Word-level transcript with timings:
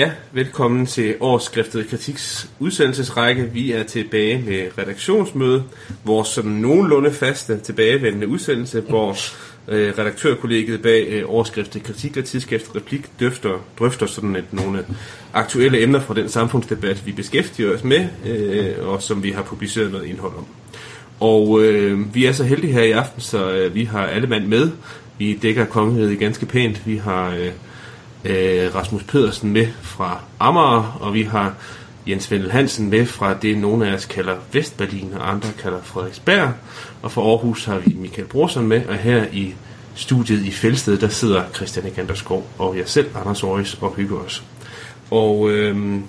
Ja, 0.00 0.10
velkommen 0.32 0.86
til 0.86 1.14
årsskriftet 1.20 1.88
Kritiks 1.88 2.50
udsendelsesrække. 2.58 3.50
Vi 3.52 3.72
er 3.72 3.82
tilbage 3.82 4.42
med 4.46 4.78
redaktionsmøde, 4.78 5.64
vores 6.04 6.28
sådan 6.28 6.50
nogenlunde 6.50 7.12
faste 7.12 7.58
tilbagevendende 7.58 8.28
udsendelse, 8.28 8.80
hvor 8.80 9.16
øh, 9.68 9.92
redaktørkollegiet 9.98 10.82
bag 10.82 11.06
øh, 11.08 11.22
overskriftet 11.26 11.82
Kritik 11.82 12.16
og 12.16 12.24
Tidsskrift 12.24 12.76
Replik 12.76 13.20
drøfter, 13.20 13.64
drøfter 13.78 14.06
sådan 14.06 14.36
et, 14.36 14.52
nogle 14.52 14.84
aktuelle 15.32 15.82
emner 15.82 16.00
fra 16.00 16.14
den 16.14 16.28
samfundsdebat, 16.28 17.06
vi 17.06 17.12
beskæftiger 17.12 17.74
os 17.74 17.84
med, 17.84 18.08
øh, 18.26 18.88
og 18.88 19.02
som 19.02 19.22
vi 19.22 19.30
har 19.30 19.42
publiceret 19.42 19.92
noget 19.92 20.06
indhold 20.06 20.32
om. 20.38 20.46
Og 21.20 21.62
øh, 21.62 22.14
vi 22.14 22.24
er 22.24 22.32
så 22.32 22.44
heldige 22.44 22.72
her 22.72 22.82
i 22.82 22.90
aften, 22.92 23.20
så 23.20 23.52
øh, 23.52 23.74
vi 23.74 23.84
har 23.84 24.06
alle 24.06 24.26
mand 24.26 24.46
med. 24.46 24.70
Vi 25.18 25.38
dækker 25.42 25.64
kongeriget 25.64 26.18
ganske 26.18 26.46
pænt. 26.46 26.86
Vi 26.86 26.96
har... 26.96 27.34
Øh, 27.34 27.50
øh, 28.24 28.74
Rasmus 28.74 29.02
Pedersen 29.02 29.52
med 29.52 29.66
fra 29.82 30.20
Amager, 30.40 30.98
og 31.00 31.14
vi 31.14 31.22
har 31.22 31.54
Jens 32.08 32.30
Vendel 32.30 32.50
Hansen 32.50 32.90
med 32.90 33.06
fra 33.06 33.34
det, 33.34 33.58
nogle 33.58 33.88
af 33.88 33.94
os 33.94 34.06
kalder 34.06 34.36
Vestberlin, 34.52 35.12
og 35.14 35.30
andre 35.30 35.48
kalder 35.58 35.82
Frederiksberg. 35.82 36.52
Og 37.02 37.12
fra 37.12 37.22
Aarhus 37.22 37.64
har 37.64 37.78
vi 37.78 37.96
Michael 37.98 38.28
Brorsen 38.28 38.68
med, 38.68 38.86
og 38.86 38.94
her 38.94 39.26
i 39.32 39.54
studiet 39.94 40.46
i 40.46 40.50
Fældsted, 40.50 40.98
der 40.98 41.08
sidder 41.08 41.42
Christian 41.54 41.86
Eganderskov 41.86 42.46
og 42.58 42.76
jeg 42.76 42.88
selv, 42.88 43.06
Anders 43.14 43.42
Aarhus, 43.42 43.78
og 43.80 43.94
hygger 43.94 44.16
os. 44.16 44.42
Og 45.10 45.50
øh, 45.50 46.00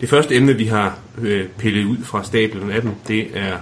det 0.00 0.08
første 0.08 0.36
emne, 0.36 0.54
vi 0.54 0.64
har 0.64 0.98
øh, 1.18 1.46
pillet 1.58 1.84
ud 1.84 1.96
fra 2.04 2.24
stablen 2.24 2.70
af 2.70 2.82
dem, 2.82 2.90
det 3.08 3.26
er 3.34 3.56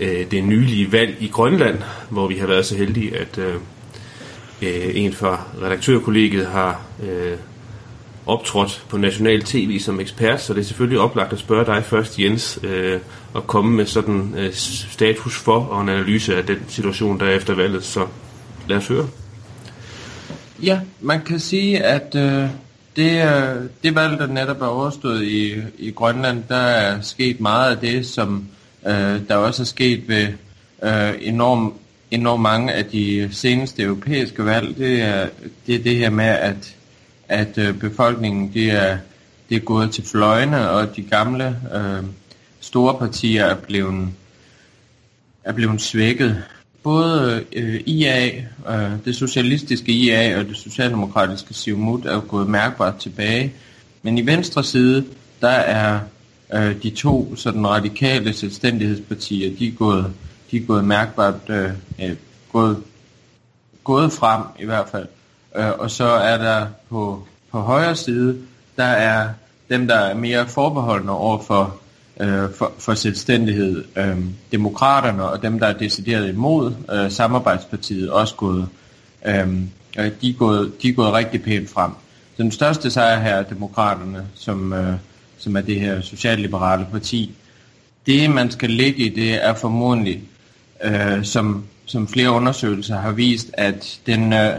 øh, 0.00 0.30
det 0.30 0.44
nylige 0.44 0.92
valg 0.92 1.16
i 1.20 1.28
Grønland, 1.28 1.78
hvor 2.10 2.28
vi 2.28 2.36
har 2.36 2.46
været 2.46 2.66
så 2.66 2.76
heldige, 2.76 3.16
at 3.16 3.38
øh, 3.38 3.54
øh, 4.62 4.90
en 4.94 5.12
fra 5.12 5.42
redaktørkollegiet 5.62 6.46
har 6.46 6.80
øh, 7.02 7.36
optrådt 8.26 8.84
på 8.88 8.96
national 8.96 9.42
tv 9.42 9.78
som 9.78 10.00
ekspert, 10.00 10.42
så 10.42 10.54
det 10.54 10.60
er 10.60 10.64
selvfølgelig 10.64 11.00
oplagt 11.00 11.32
at 11.32 11.38
spørge 11.38 11.66
dig 11.66 11.84
først, 11.84 12.20
Jens, 12.20 12.58
øh, 12.62 13.00
og 13.34 13.46
komme 13.46 13.76
med 13.76 13.86
sådan 13.86 14.34
øh, 14.38 14.52
status 14.90 15.38
for 15.38 15.60
og 15.60 15.82
en 15.82 15.88
analyse 15.88 16.36
af 16.36 16.44
den 16.46 16.58
situation, 16.68 17.20
der 17.20 17.26
er 17.26 17.36
efter 17.36 17.54
valget. 17.54 17.84
Så 17.84 18.06
lad 18.68 18.76
os 18.76 18.88
høre. 18.88 19.08
Ja, 20.62 20.80
man 21.00 21.22
kan 21.22 21.40
sige, 21.40 21.84
at 21.84 22.14
øh, 22.14 22.48
det, 22.96 23.24
øh, 23.24 23.62
det 23.82 23.94
valg, 23.94 24.18
der 24.18 24.26
netop 24.26 24.62
er 24.62 24.66
overstået 24.66 25.22
i, 25.22 25.54
i 25.78 25.90
Grønland, 25.90 26.42
der 26.48 26.56
er 26.56 27.00
sket 27.00 27.40
meget 27.40 27.70
af 27.70 27.78
det, 27.78 28.06
som 28.06 28.46
øh, 28.86 29.20
der 29.28 29.36
også 29.36 29.62
er 29.62 29.66
sket 29.66 30.08
ved 30.08 30.28
øh, 30.82 31.14
enormt 31.20 31.74
enormt 32.10 32.42
mange 32.42 32.72
af 32.72 32.84
de 32.84 33.28
seneste 33.32 33.82
europæiske 33.82 34.44
valg, 34.44 34.76
det 34.78 35.02
er 35.02 35.28
det, 35.66 35.74
er 35.74 35.82
det 35.82 35.96
her 35.96 36.10
med, 36.10 36.24
at, 36.24 36.74
at 37.28 37.58
øh, 37.58 37.74
befolkningen 37.74 38.50
det 38.54 38.70
er, 38.70 38.98
det 39.48 39.56
er 39.56 39.60
gået 39.60 39.90
til 39.90 40.04
fløjene, 40.04 40.70
og 40.70 40.96
de 40.96 41.02
gamle 41.02 41.56
øh, 41.74 42.04
store 42.60 42.98
partier 42.98 43.44
er 43.44 43.54
blevet, 43.54 44.08
er 45.44 45.52
blevet 45.52 45.80
svækket. 45.80 46.42
Både 46.82 47.44
øh, 47.52 47.80
IA, 47.86 48.26
øh, 48.68 48.92
det 49.04 49.16
socialistiske 49.16 49.92
IA 49.92 50.38
og 50.38 50.44
det 50.44 50.56
socialdemokratiske 50.56 51.54
Siumut 51.54 52.06
er 52.06 52.20
gået 52.20 52.48
mærkbart 52.48 52.96
tilbage, 52.96 53.52
men 54.02 54.18
i 54.18 54.26
venstre 54.26 54.64
side, 54.64 55.04
der 55.40 55.48
er 55.48 56.00
øh, 56.54 56.82
de 56.82 56.90
to 56.90 57.36
sådan 57.36 57.66
radikale 57.66 58.32
selvstændighedspartier, 58.32 59.56
de 59.58 59.68
er 59.68 59.72
gået 59.72 60.12
de 60.50 60.56
er 60.56 60.66
gået 60.66 60.84
mærkbart 60.84 61.34
øh, 61.48 61.70
øh, 62.02 62.16
gået, 62.52 62.82
gået 63.84 64.12
frem 64.12 64.42
i 64.58 64.64
hvert 64.64 64.88
fald. 64.88 65.06
Øh, 65.56 65.70
og 65.78 65.90
så 65.90 66.04
er 66.04 66.38
der 66.38 66.66
på, 66.88 67.26
på 67.50 67.60
højre 67.60 67.96
side, 67.96 68.38
der 68.76 68.84
er 68.84 69.28
dem, 69.68 69.86
der 69.86 69.94
er 69.94 70.14
mere 70.14 70.48
forbeholdende 70.48 71.12
over 71.12 71.42
for, 71.42 71.76
øh, 72.20 72.52
for, 72.58 72.72
for 72.78 72.94
selvstændighed. 72.94 73.84
Øh, 73.96 74.16
demokraterne 74.52 75.22
og 75.22 75.42
dem, 75.42 75.58
der 75.58 75.66
er 75.66 75.72
decideret 75.72 76.28
imod 76.28 76.74
øh, 76.92 77.10
samarbejdspartiet, 77.10 78.10
også 78.10 78.34
gået, 78.34 78.68
øh, 79.26 79.52
øh 79.98 80.10
de, 80.20 80.30
er 80.30 80.34
gået, 80.38 80.82
de 80.82 80.88
er 80.88 80.92
gået 80.92 81.12
rigtig 81.12 81.42
pænt 81.42 81.70
frem. 81.70 81.90
Den 82.36 82.52
største 82.52 82.90
sejr 82.90 83.20
her 83.20 83.34
er 83.34 83.42
demokraterne, 83.42 84.26
som, 84.34 84.72
øh, 84.72 84.94
som 85.38 85.56
er 85.56 85.60
det 85.60 85.80
her 85.80 86.00
socialliberale 86.00 86.86
parti. 86.92 87.34
Det, 88.06 88.30
man 88.30 88.50
skal 88.50 88.70
ligge 88.70 88.98
i, 89.04 89.08
det 89.08 89.44
er 89.44 89.54
formodentlig 89.54 90.22
øh, 90.84 91.24
som, 91.24 91.64
som 91.86 92.08
flere 92.08 92.30
undersøgelser 92.30 92.96
har 92.96 93.12
vist, 93.12 93.50
at 93.52 94.00
den, 94.06 94.32
øh, 94.32 94.52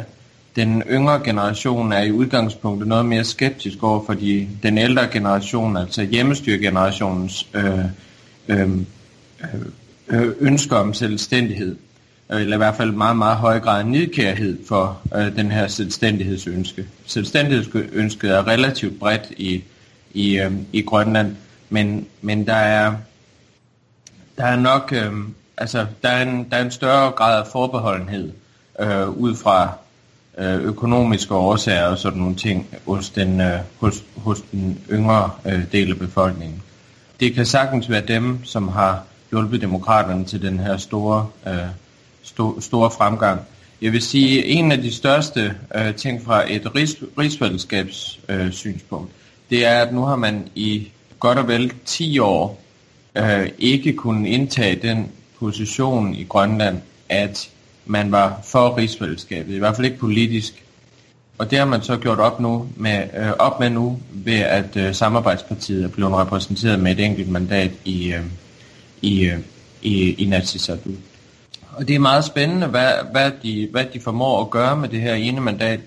den 0.55 0.83
yngre 0.89 1.19
generation 1.23 1.91
er 1.91 2.01
i 2.01 2.11
udgangspunktet 2.11 2.87
noget 2.87 3.05
mere 3.05 3.23
skeptisk 3.23 3.83
over 3.83 4.05
for 4.05 4.13
de, 4.13 4.47
den 4.63 4.77
ældre 4.77 5.07
generation, 5.07 5.77
altså 5.77 6.03
hjemmestyregenerationens 6.03 7.47
øh, 7.53 7.79
øh, 8.47 8.69
øh, 10.07 10.31
ønsker 10.39 10.75
om 10.75 10.93
selvstændighed, 10.93 11.75
øh, 12.31 12.41
eller 12.41 12.55
i 12.55 12.57
hvert 12.57 12.75
fald 12.75 12.91
meget, 12.91 13.17
meget 13.17 13.37
høj 13.37 13.59
grad 13.59 13.83
nidkærhed 13.83 14.57
for 14.67 14.99
øh, 15.15 15.35
den 15.35 15.51
her 15.51 15.67
selvstændighedsønske. 15.67 16.85
Selvstændighedsønsket 17.05 18.31
er 18.31 18.47
relativt 18.47 18.99
bredt 18.99 19.31
i, 19.37 19.63
i, 20.13 20.39
øh, 20.39 20.51
i 20.73 20.81
Grønland, 20.81 21.35
men, 21.69 22.05
men 22.21 22.47
der 22.47 22.53
er 22.53 22.93
der 24.37 24.43
er 24.43 24.55
nok 24.55 24.93
øh, 24.95 25.13
altså, 25.57 25.85
der 26.03 26.09
er, 26.09 26.21
en, 26.21 26.47
der 26.51 26.57
er 26.57 26.61
en 26.61 26.71
større 26.71 27.11
grad 27.11 27.39
af 27.39 27.47
forbeholdenhed 27.47 28.31
øh, 28.79 29.09
ud 29.09 29.35
fra 29.35 29.71
øh, 30.37 30.61
økonomiske 30.63 31.35
årsager 31.35 31.87
og 31.87 31.97
sådan 31.97 32.19
nogle 32.19 32.35
ting 32.35 32.67
hos 32.87 33.09
den, 33.09 33.41
øh, 33.41 33.59
hos, 33.79 34.03
hos 34.15 34.41
den 34.51 34.79
yngre 34.91 35.31
øh, 35.45 35.71
del 35.71 35.91
af 35.91 35.99
befolkningen. 35.99 36.61
Det 37.19 37.33
kan 37.33 37.45
sagtens 37.45 37.89
være 37.89 38.03
dem, 38.07 38.45
som 38.45 38.67
har 38.67 39.03
hjulpet 39.31 39.61
demokraterne 39.61 40.25
til 40.25 40.41
den 40.41 40.59
her 40.59 40.77
store, 40.77 41.27
øh, 41.47 41.53
sto, 42.23 42.61
store 42.61 42.91
fremgang. 42.91 43.41
Jeg 43.81 43.91
vil 43.91 44.01
sige, 44.01 44.45
en 44.45 44.71
af 44.71 44.77
de 44.77 44.93
største 44.93 45.55
øh, 45.75 45.95
ting 45.95 46.25
fra 46.25 46.53
et 46.53 46.75
rigs, 46.75 46.95
rigsfællesskabssynspunkt, 47.17 48.45
øh, 48.45 48.51
synspunkt, 48.51 49.11
det 49.49 49.65
er, 49.65 49.81
at 49.81 49.93
nu 49.93 50.01
har 50.01 50.15
man 50.15 50.47
i 50.55 50.91
godt 51.19 51.37
og 51.37 51.47
vel 51.47 51.73
10 51.85 52.19
år 52.19 52.61
øh, 53.15 53.49
ikke 53.59 53.93
kunnet 53.93 54.29
indtage 54.29 54.75
den 54.75 55.11
position 55.39 56.15
i 56.15 56.23
Grønland, 56.23 56.77
at 57.09 57.49
man 57.85 58.11
var 58.11 58.39
for 58.43 58.77
rigsfællesskabet, 58.77 59.53
i 59.53 59.57
hvert 59.57 59.75
fald 59.75 59.85
ikke 59.85 59.97
politisk. 59.97 60.63
Og 61.37 61.51
det 61.51 61.59
har 61.59 61.65
man 61.65 61.81
så 61.81 61.97
gjort 61.97 62.19
op, 62.19 62.39
nu 62.39 62.67
med, 62.75 63.03
øh, 63.17 63.31
op 63.39 63.59
med 63.59 63.69
nu, 63.69 63.99
ved 64.11 64.39
at 64.39 64.77
øh, 64.77 64.95
samarbejdspartiet 64.95 65.83
er 65.83 65.87
blevet 65.87 66.13
repræsenteret 66.13 66.79
med 66.79 66.91
et 66.91 67.05
enkelt 67.05 67.29
mandat 67.29 67.71
i, 67.85 68.13
øh, 68.13 68.23
i, 69.01 69.25
øh, 69.25 69.39
i, 69.81 70.13
i 70.13 70.25
Natsisartut. 70.25 70.95
Og 71.71 71.87
det 71.87 71.95
er 71.95 71.99
meget 71.99 72.25
spændende, 72.25 72.67
hvad, 72.67 72.91
hvad, 73.11 73.31
de, 73.43 73.67
hvad 73.71 73.85
de 73.93 73.99
formår 73.99 74.41
at 74.41 74.49
gøre 74.49 74.77
med 74.77 74.89
det 74.89 75.01
her 75.01 75.13
ene 75.13 75.41
mandat. 75.41 75.79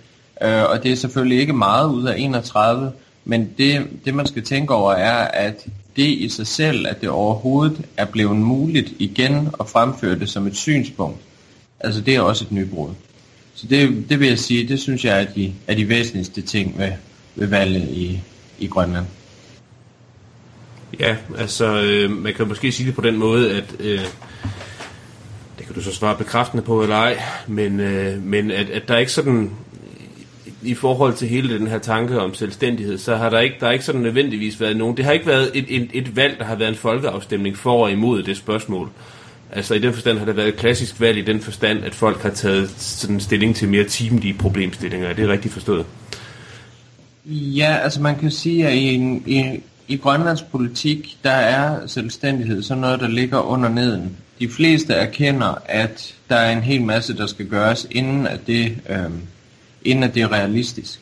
Øh, 0.42 0.62
og 0.70 0.82
det 0.82 0.92
er 0.92 0.96
selvfølgelig 0.96 1.40
ikke 1.40 1.52
meget 1.52 1.88
ud 1.88 2.04
af 2.04 2.14
31, 2.18 2.92
men 3.24 3.50
det, 3.58 3.88
det 4.04 4.14
man 4.14 4.26
skal 4.26 4.44
tænke 4.44 4.74
over 4.74 4.92
er, 4.92 5.28
at 5.28 5.66
det 5.96 6.06
i 6.06 6.28
sig 6.28 6.46
selv, 6.46 6.86
at 6.86 7.00
det 7.00 7.08
overhovedet 7.08 7.82
er 7.96 8.04
blevet 8.04 8.36
muligt 8.36 8.92
igen 8.98 9.48
at 9.60 9.68
fremføre 9.68 10.18
det 10.18 10.28
som 10.28 10.46
et 10.46 10.56
synspunkt, 10.56 11.18
altså 11.80 12.00
det 12.00 12.14
er 12.14 12.20
også 12.20 12.44
et 12.44 12.52
nybrud. 12.52 12.90
Så 13.54 13.66
det, 13.66 14.04
det 14.08 14.20
vil 14.20 14.28
jeg 14.28 14.38
sige, 14.38 14.68
det 14.68 14.80
synes 14.80 15.04
jeg 15.04 15.22
er 15.22 15.26
de, 15.34 15.52
er 15.66 15.74
de 15.74 15.88
væsentligste 15.88 16.42
ting 16.42 16.78
ved, 16.78 16.92
ved 17.34 17.46
valget 17.46 17.88
i, 17.88 18.20
i 18.58 18.66
Grønland. 18.66 19.06
Ja, 21.00 21.16
altså 21.38 21.82
øh, 21.82 22.10
man 22.10 22.34
kan 22.34 22.48
måske 22.48 22.72
sige 22.72 22.86
det 22.86 22.94
på 22.94 23.00
den 23.00 23.16
måde, 23.16 23.52
at 23.52 23.74
øh, 23.80 24.00
det 25.58 25.66
kan 25.66 25.74
du 25.74 25.82
så 25.82 25.94
svare 25.94 26.16
bekræftende 26.16 26.62
på 26.62 26.82
eller 26.82 26.96
ej, 26.96 27.22
men, 27.46 27.80
øh, 27.80 28.22
men 28.22 28.50
at, 28.50 28.70
at 28.70 28.88
der 28.88 28.94
er 28.94 28.98
ikke 28.98 29.12
sådan 29.12 29.50
i 30.62 30.74
forhold 30.74 31.14
til 31.14 31.28
hele 31.28 31.58
den 31.58 31.66
her 31.66 31.78
tanke 31.78 32.20
om 32.20 32.34
selvstændighed, 32.34 32.98
så 32.98 33.16
har 33.16 33.30
der 33.30 33.38
ikke, 33.38 33.56
der 33.60 33.66
har 33.66 33.72
ikke 33.72 33.84
sådan 33.84 34.00
nødvendigvis 34.00 34.60
været 34.60 34.76
nogen. 34.76 34.96
Det 34.96 35.04
har 35.04 35.12
ikke 35.12 35.26
været 35.26 35.50
et, 35.54 35.64
et, 35.68 35.90
et 35.92 36.16
valg, 36.16 36.38
der 36.38 36.44
har 36.44 36.54
været 36.54 36.68
en 36.68 36.76
folkeafstemning 36.76 37.56
for 37.56 37.82
og 37.84 37.92
imod 37.92 38.22
det 38.22 38.36
spørgsmål. 38.36 38.90
Altså 39.52 39.74
i 39.74 39.78
den 39.78 39.92
forstand 39.92 40.18
har 40.18 40.24
det 40.24 40.36
været 40.36 40.48
et 40.48 40.56
klassisk 40.56 41.00
valg 41.00 41.18
i 41.18 41.22
den 41.22 41.40
forstand, 41.40 41.84
at 41.84 41.94
folk 41.94 42.22
har 42.22 42.30
taget 42.30 42.70
sådan 42.76 43.20
stilling 43.20 43.56
til 43.56 43.68
mere 43.68 43.84
timelige 43.84 44.34
problemstillinger. 44.34 45.08
Er 45.08 45.14
det 45.14 45.28
rigtigt 45.28 45.54
forstået? 45.54 45.86
Ja, 47.26 47.76
altså 47.82 48.00
man 48.00 48.18
kan 48.18 48.30
sige, 48.30 48.66
at 48.68 48.74
i, 48.74 48.94
en, 48.94 49.22
i, 49.26 49.60
i 49.88 49.96
Grønlands 49.96 50.42
politik, 50.42 51.16
der 51.24 51.30
er 51.30 51.86
selvstændighed 51.86 52.62
sådan 52.62 52.80
noget, 52.80 53.00
der 53.00 53.08
ligger 53.08 53.38
under 53.38 53.68
neden. 53.68 54.16
De 54.38 54.48
fleste 54.48 54.94
erkender, 54.94 55.54
at 55.64 56.14
der 56.28 56.36
er 56.36 56.52
en 56.52 56.62
hel 56.62 56.82
masse, 56.82 57.16
der 57.16 57.26
skal 57.26 57.48
gøres, 57.48 57.86
inden 57.90 58.26
at 58.26 58.46
det 58.46 58.76
øh, 58.90 59.10
inden 59.84 60.04
at 60.04 60.14
det 60.14 60.22
er 60.22 60.32
realistisk. 60.32 61.00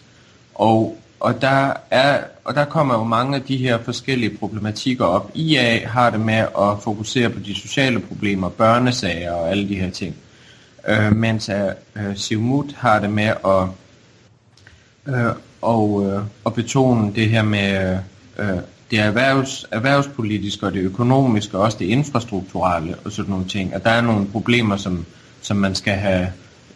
Og, 0.54 0.98
og, 1.20 1.40
der 1.40 1.72
er, 1.90 2.20
og 2.44 2.54
der 2.54 2.64
kommer 2.64 2.94
jo 2.94 3.04
mange 3.04 3.36
af 3.36 3.42
de 3.42 3.56
her 3.56 3.78
forskellige 3.78 4.36
problematikker 4.36 5.04
op. 5.04 5.30
IA 5.34 5.86
har 5.86 6.10
det 6.10 6.20
med 6.20 6.34
at 6.34 6.82
fokusere 6.82 7.30
på 7.30 7.38
de 7.38 7.54
sociale 7.54 8.00
problemer, 8.00 8.48
børnesager 8.48 9.32
og 9.32 9.50
alle 9.50 9.68
de 9.68 9.74
her 9.74 9.90
ting. 9.90 10.16
Øh, 10.88 11.16
mens 11.16 11.48
øh, 11.48 12.16
Siumut 12.16 12.72
har 12.76 13.00
det 13.00 13.10
med 13.10 13.32
at, 13.46 13.68
øh, 15.14 15.32
og, 15.62 16.06
øh, 16.06 16.22
at 16.46 16.54
betone 16.54 17.14
det 17.14 17.28
her 17.28 17.42
med 17.42 17.98
øh, 18.38 18.58
det 18.90 18.98
erhvervs, 18.98 19.66
erhvervspolitiske 19.70 20.66
og 20.66 20.72
det 20.72 20.80
økonomiske, 20.80 21.58
og 21.58 21.64
også 21.64 21.78
det 21.78 21.84
infrastrukturelle 21.84 22.94
og 23.04 23.12
sådan 23.12 23.30
nogle 23.30 23.48
ting. 23.48 23.74
Og 23.74 23.84
der 23.84 23.90
er 23.90 24.00
nogle 24.00 24.26
problemer, 24.26 24.76
som, 24.76 25.06
som 25.40 25.56
man 25.56 25.74
skal 25.74 25.94
have 25.94 26.28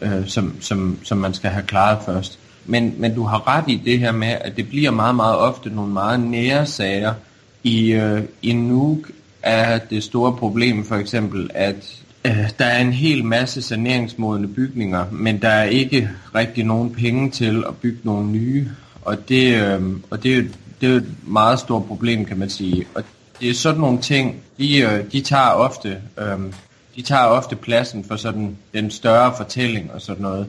øh, 0.03 0.27
som, 0.27 0.57
som, 0.61 0.99
som 1.03 1.19
man 1.19 1.35
skal 1.35 1.51
have 1.51 1.67
klaret 1.67 1.99
først. 2.07 2.39
Men, 2.67 2.95
men 2.99 3.15
du 3.15 3.23
har 3.23 3.49
ret 3.49 3.65
i 3.69 3.83
det 3.85 3.99
her 3.99 4.13
med, 4.13 4.29
at 4.29 4.57
det 4.57 4.69
bliver 4.69 4.91
meget, 4.91 5.15
meget 5.15 5.37
ofte 5.37 5.71
nogle 5.71 5.93
meget 5.93 6.21
nære 6.21 6.67
sager. 6.67 7.15
I, 7.63 7.93
øh, 7.93 8.23
i 8.43 8.53
Nuuk 8.53 9.11
er 9.43 9.79
det 9.79 10.05
store 10.05 10.37
problem 10.37 10.85
for 10.85 10.97
eksempel, 10.97 11.51
at 11.55 12.03
øh, 12.25 12.51
der 12.59 12.65
er 12.65 12.81
en 12.81 12.93
hel 12.93 13.25
masse 13.25 13.63
saneringsmodende 13.63 14.49
bygninger, 14.49 15.05
men 15.13 15.43
der 15.43 15.49
er 15.49 15.65
ikke 15.65 16.11
rigtig 16.35 16.65
nogen 16.65 16.95
penge 16.95 17.31
til 17.31 17.65
at 17.69 17.77
bygge 17.77 17.99
nogle 18.03 18.29
nye. 18.29 18.69
Og 19.03 19.29
det, 19.29 19.63
øh, 19.63 19.83
og 20.11 20.23
det, 20.23 20.59
det 20.81 20.93
er 20.93 20.97
et 20.97 21.15
meget 21.27 21.59
stort 21.59 21.85
problem, 21.85 22.25
kan 22.25 22.39
man 22.39 22.51
sige. 22.51 22.87
Og 22.95 23.03
det 23.41 23.51
er 23.51 23.55
sådan 23.55 23.81
nogle 23.81 23.99
ting, 23.99 24.37
de, 24.59 24.79
øh, 24.79 25.13
de 25.13 25.21
tager 25.21 25.51
ofte... 25.51 25.97
Øh, 26.19 26.53
de 26.97 27.03
tager 27.03 27.25
ofte 27.25 27.57
pladsen 27.57 28.05
for 28.05 28.17
sådan 28.17 28.57
den 28.75 28.91
større 28.91 29.35
fortælling 29.37 29.93
og 29.93 30.01
sådan 30.01 30.23
noget. 30.23 30.47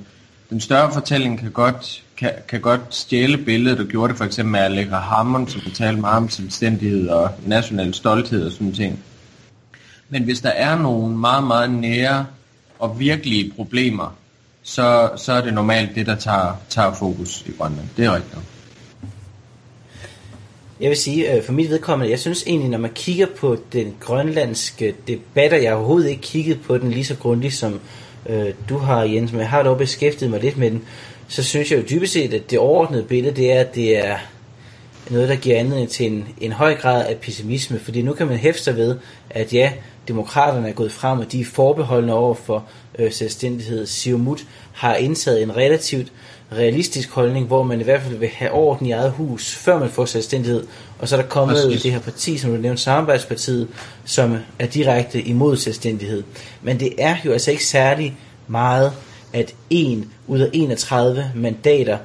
Den 0.50 0.62
større 0.62 0.94
fortælling 0.94 1.40
kan 1.40 1.52
godt, 1.52 2.04
kan, 2.18 2.32
kan 2.48 2.62
godt 2.62 2.82
stjæle 2.90 3.38
billedet, 3.38 3.80
og 3.80 3.86
gjorde 3.86 4.10
det 4.12 4.18
for 4.18 4.26
eksempel 4.26 4.52
med 4.52 4.60
Allegra 4.60 5.00
Hammond, 5.00 5.48
som 5.48 5.62
talte 5.62 6.02
meget 6.02 6.18
om 6.18 6.30
selvstændighed 6.30 7.10
og 7.10 7.30
national 7.46 7.94
stolthed 7.94 8.46
og 8.46 8.52
sådan 8.52 8.74
ting. 8.74 9.00
Men 10.10 10.24
hvis 10.24 10.42
der 10.42 10.50
er 10.50 10.78
nogle 10.78 11.18
meget, 11.18 11.44
meget 11.44 11.72
nære 11.72 12.26
og 12.80 13.00
virkelige 13.00 13.54
problemer, 13.56 14.16
så, 14.64 15.10
så 15.18 15.34
er 15.34 15.42
det 15.42 15.54
normalt 15.54 15.96
det, 15.96 16.06
der 16.06 16.16
tager, 16.16 16.62
tager 16.70 16.94
fokus 16.94 17.44
i 17.48 17.52
Grønland. 17.58 17.88
Det 17.98 18.06
er 18.06 18.16
rigtigt. 18.16 18.40
Jeg 20.84 20.90
vil 20.90 20.98
sige, 20.98 21.36
øh, 21.36 21.44
for 21.44 21.54
mit 21.54 21.70
vedkommende, 21.70 22.12
jeg 22.12 22.20
synes 22.20 22.44
egentlig, 22.48 22.70
når 22.70 22.78
man 22.78 22.92
kigger 22.96 23.26
på 23.26 23.58
den 23.74 23.96
grønlandske 24.00 24.96
debat, 25.08 25.54
og 25.54 25.64
jeg 25.64 25.72
har 25.72 25.78
overhovedet 25.78 26.10
ikke 26.10 26.22
kigget 26.22 26.62
på 26.62 26.78
den 26.78 26.92
lige 26.92 27.06
så 27.06 27.16
grundigt, 27.16 27.54
som 27.54 27.80
øh, 28.30 28.46
du 28.70 28.78
har, 28.78 29.04
Jens, 29.04 29.32
men 29.32 29.42
jeg 29.42 29.50
har 29.50 29.64
dog 29.64 29.78
beskæftiget 29.78 30.32
mig 30.32 30.42
lidt 30.42 30.58
med 30.58 30.72
den, 30.72 30.84
så 31.28 31.44
synes 31.44 31.72
jeg 31.72 31.80
jo 31.80 31.84
dybest 31.90 32.14
set, 32.14 32.34
at 32.34 32.52
det 32.52 32.60
overordnede 32.60 33.04
billede, 33.04 33.36
det 33.36 33.52
er, 33.52 33.60
at 33.60 33.76
det 33.76 33.98
er 33.98 34.18
noget, 35.10 35.30
der 35.30 35.36
giver 35.36 35.60
anledning 35.60 35.90
til 35.90 36.06
en, 36.06 36.28
en 36.42 36.52
høj 36.52 36.76
grad 36.76 37.06
af 37.06 37.18
pessimisme, 37.18 37.80
fordi 37.80 38.02
nu 38.02 38.14
kan 38.14 38.28
man 38.28 38.38
hæfte 38.38 38.64
sig 38.64 38.76
ved, 38.76 38.98
at 39.30 39.54
ja, 39.54 39.72
demokraterne 40.08 40.70
er 40.70 40.74
gået 40.74 40.92
frem, 40.92 41.20
og 41.20 41.32
de 41.32 41.42
er 41.42 41.46
forbeholdende 41.46 42.14
over 42.14 42.34
for 42.34 42.64
øh, 43.00 43.12
selvstændighed. 43.12 43.86
Siumut 43.86 44.46
har 44.74 44.96
indtaget 44.96 45.44
en 45.44 45.58
relativt 45.58 46.12
realistisk 46.58 47.12
holdning, 47.12 47.48
hvor 47.48 47.64
man 47.64 47.82
i 47.82 47.84
hvert 47.84 48.02
fald 48.02 48.18
vil 48.18 48.30
have 48.30 48.52
orden 48.52 48.88
i 48.88 48.92
eget 48.92 49.12
hus, 49.12 49.56
før 49.56 49.80
man 49.80 49.90
får 49.90 50.06
selvstændighed. 50.06 50.68
Og 51.00 51.08
så 51.08 51.18
er 51.18 51.22
der 51.22 51.28
kommet 51.28 51.56
Præcis. 51.56 51.82
det 51.82 51.92
her 51.92 52.00
parti, 52.00 52.38
som 52.38 52.52
du 52.52 52.58
nævnte, 52.58 52.82
Samarbejdspartiet, 52.82 53.68
som 54.06 54.38
er 54.60 54.68
direkte 54.68 55.22
imod 55.22 55.58
selvstændighed. 55.58 56.24
Men 56.62 56.80
det 56.80 56.94
er 56.98 57.16
jo 57.26 57.32
altså 57.32 57.52
ikke 57.52 57.66
særlig 57.66 58.18
meget, 58.48 58.92
at 59.34 59.56
en 59.70 60.12
ud 60.28 60.40
af 60.40 60.50
31 60.54 61.32
mandater 61.36 61.98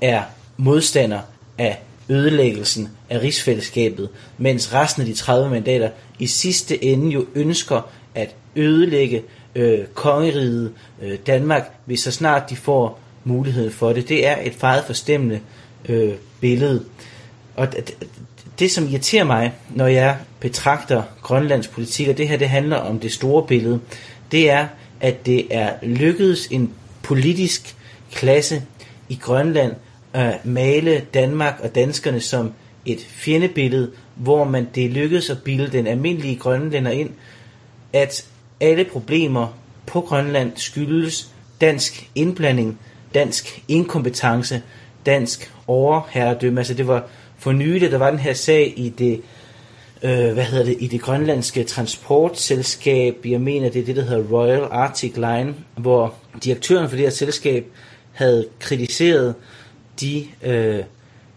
er 0.00 0.22
modstander 0.56 1.20
af 1.58 1.80
ødelæggelsen 2.08 2.88
af 3.10 3.20
rigsfællesskabet, 3.20 4.08
mens 4.38 4.74
resten 4.74 5.02
af 5.02 5.06
de 5.06 5.14
30 5.14 5.50
mandater 5.50 5.90
i 6.18 6.26
sidste 6.26 6.84
ende 6.84 7.10
jo 7.10 7.26
ønsker 7.34 7.80
at 8.14 8.34
ødelægge 8.56 9.22
øh, 9.54 9.86
kongeriget 9.94 10.72
øh, 11.02 11.18
Danmark, 11.26 11.70
hvis 11.84 12.00
så 12.00 12.10
snart 12.10 12.50
de 12.50 12.56
får 12.56 13.00
mulighed 13.28 13.70
for 13.70 13.92
det. 13.92 14.08
Det 14.08 14.26
er 14.26 14.36
et 14.42 14.62
meget 14.62 14.84
forstemmende 14.84 15.40
øh, 15.88 16.12
billede. 16.40 16.84
Og 17.56 17.72
det, 17.72 17.94
det, 18.58 18.70
som 18.70 18.88
irriterer 18.88 19.24
mig, 19.24 19.52
når 19.70 19.86
jeg 19.86 20.16
betragter 20.40 21.02
Grønlands 21.22 21.68
politik, 21.68 22.08
og 22.08 22.18
det 22.18 22.28
her 22.28 22.36
det 22.36 22.48
handler 22.48 22.76
om 22.76 23.00
det 23.00 23.12
store 23.12 23.46
billede, 23.46 23.80
det 24.32 24.50
er, 24.50 24.66
at 25.00 25.26
det 25.26 25.46
er 25.50 25.72
lykkedes 25.82 26.46
en 26.46 26.72
politisk 27.02 27.76
klasse 28.12 28.62
i 29.08 29.18
Grønland 29.22 29.72
at 30.12 30.46
male 30.46 31.06
Danmark 31.14 31.60
og 31.62 31.74
danskerne 31.74 32.20
som 32.20 32.52
et 32.86 33.00
fjendebillede, 33.08 33.90
hvor 34.14 34.44
man 34.44 34.68
det 34.74 34.90
lykkedes 34.90 35.30
at 35.30 35.42
bilde 35.42 35.72
den 35.72 35.86
almindelige 35.86 36.36
grønlænder 36.36 36.90
ind, 36.90 37.10
at 37.92 38.26
alle 38.60 38.84
problemer 38.84 39.58
på 39.86 40.00
Grønland 40.00 40.52
skyldes 40.56 41.32
dansk 41.60 42.10
indblanding, 42.14 42.78
dansk 43.14 43.62
inkompetence, 43.68 44.62
dansk 45.06 45.52
overherredømme. 45.66 46.60
Altså 46.60 46.74
det 46.74 46.86
var 46.86 47.06
for 47.38 47.52
nylig, 47.52 47.90
der 47.90 47.98
var 47.98 48.10
den 48.10 48.18
her 48.18 48.32
sag 48.32 48.74
i 48.76 48.88
det, 48.88 49.20
øh, 50.02 50.32
hvad 50.32 50.44
hedder 50.44 50.64
det, 50.64 50.76
i 50.80 50.86
det 50.86 51.00
grønlandske 51.00 51.64
transportselskab, 51.64 53.16
jeg 53.24 53.40
mener 53.40 53.68
det 53.68 53.80
er 53.80 53.86
det, 53.86 53.96
der 53.96 54.02
hedder 54.02 54.32
Royal 54.32 54.68
Arctic 54.70 55.16
Line, 55.16 55.54
hvor 55.76 56.14
direktøren 56.44 56.88
for 56.88 56.96
det 56.96 57.04
her 57.04 57.10
selskab 57.10 57.66
havde 58.12 58.46
kritiseret 58.60 59.34
de, 60.00 60.24
øh, 60.42 60.82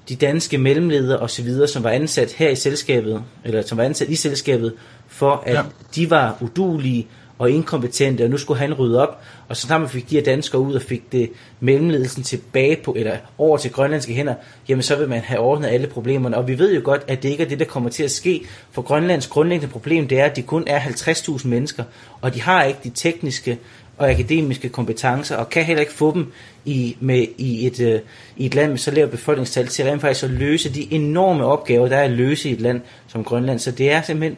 de 0.10 0.16
danske 0.16 0.58
mellemledere 0.58 1.20
og 1.20 1.30
så 1.30 1.44
videre, 1.44 1.68
som 1.68 1.84
var 1.84 1.90
ansat 1.90 2.32
her 2.32 2.50
i 2.50 2.56
selskabet, 2.56 3.24
eller 3.44 3.62
som 3.62 3.78
var 3.78 3.84
ansat 3.84 4.10
i 4.10 4.16
selskabet, 4.16 4.74
for 5.08 5.44
at 5.46 5.56
ja. 5.56 5.64
de 5.96 6.10
var 6.10 6.38
udulige 6.42 7.08
og 7.38 7.52
inkompetente, 7.52 8.24
og 8.24 8.30
nu 8.30 8.38
skulle 8.38 8.60
han 8.60 8.74
rydde 8.74 9.02
op, 9.02 9.22
og 9.52 9.58
så 9.58 9.68
snart 9.68 9.82
man 9.82 9.90
fik 9.90 10.10
de 10.10 10.16
her 10.16 10.24
danskere 10.24 10.62
ud 10.62 10.74
og 10.74 10.82
fik 10.82 11.12
det 11.12 11.32
mellemledelsen 11.60 12.24
tilbage 12.24 12.76
på, 12.76 12.94
eller 12.98 13.18
over 13.38 13.58
til 13.58 13.72
grønlandske 13.72 14.14
hænder, 14.14 14.34
jamen 14.70 14.84
så 14.84 14.96
vil 14.96 15.10
man 15.10 15.20
have 15.20 15.40
ordnet 15.40 15.68
alle 15.68 15.88
problemerne, 15.88 16.38
og 16.38 16.48
vi 16.48 16.60
ved 16.60 16.76
jo 16.76 16.82
godt, 16.84 17.02
at 17.08 17.24
det 17.24 17.30
ikke 17.30 17.44
er 17.44 17.48
det, 17.48 17.60
der 17.60 17.66
kommer 17.66 17.90
til 17.90 18.04
at 18.04 18.12
ske, 18.12 18.46
for 18.72 18.82
Grønlands 18.82 19.28
grundlæggende 19.28 19.72
problem, 19.72 20.08
det 20.08 20.20
er, 20.20 20.26
at 20.26 20.36
de 20.36 20.42
kun 20.42 20.64
er 20.68 20.80
50.000 20.80 21.48
mennesker, 21.48 21.84
og 22.22 22.34
de 22.34 22.42
har 22.42 22.64
ikke 22.64 22.80
de 22.84 22.90
tekniske 22.90 23.58
og 23.98 24.10
akademiske 24.10 24.70
kompetencer, 24.70 25.36
og 25.36 25.50
kan 25.50 25.64
heller 25.64 25.82
ikke 25.82 25.94
få 25.94 26.14
dem 26.14 26.32
i, 26.66 26.98
med, 27.00 27.26
i, 27.38 27.68
et, 27.68 27.80
øh, 27.80 28.00
i 28.38 28.46
et 28.46 28.56
land 28.56 28.70
med 28.70 28.78
så 28.78 28.92
lavt 28.92 29.12
befolkningstal 29.12 29.68
til 29.68 29.86
rent 29.86 30.02
faktisk 30.02 30.24
at 30.24 30.30
løse 30.30 30.74
de 30.74 30.94
enorme 30.94 31.46
opgaver, 31.46 31.88
der 31.88 31.98
er 31.98 32.04
at 32.04 32.12
løse 32.12 32.50
i 32.50 32.54
et 32.54 32.62
land 32.62 32.82
som 33.08 33.24
Grønland. 33.24 33.60
Så 33.60 33.72
det 33.72 33.92
er 33.92 34.02
simpelthen 34.02 34.38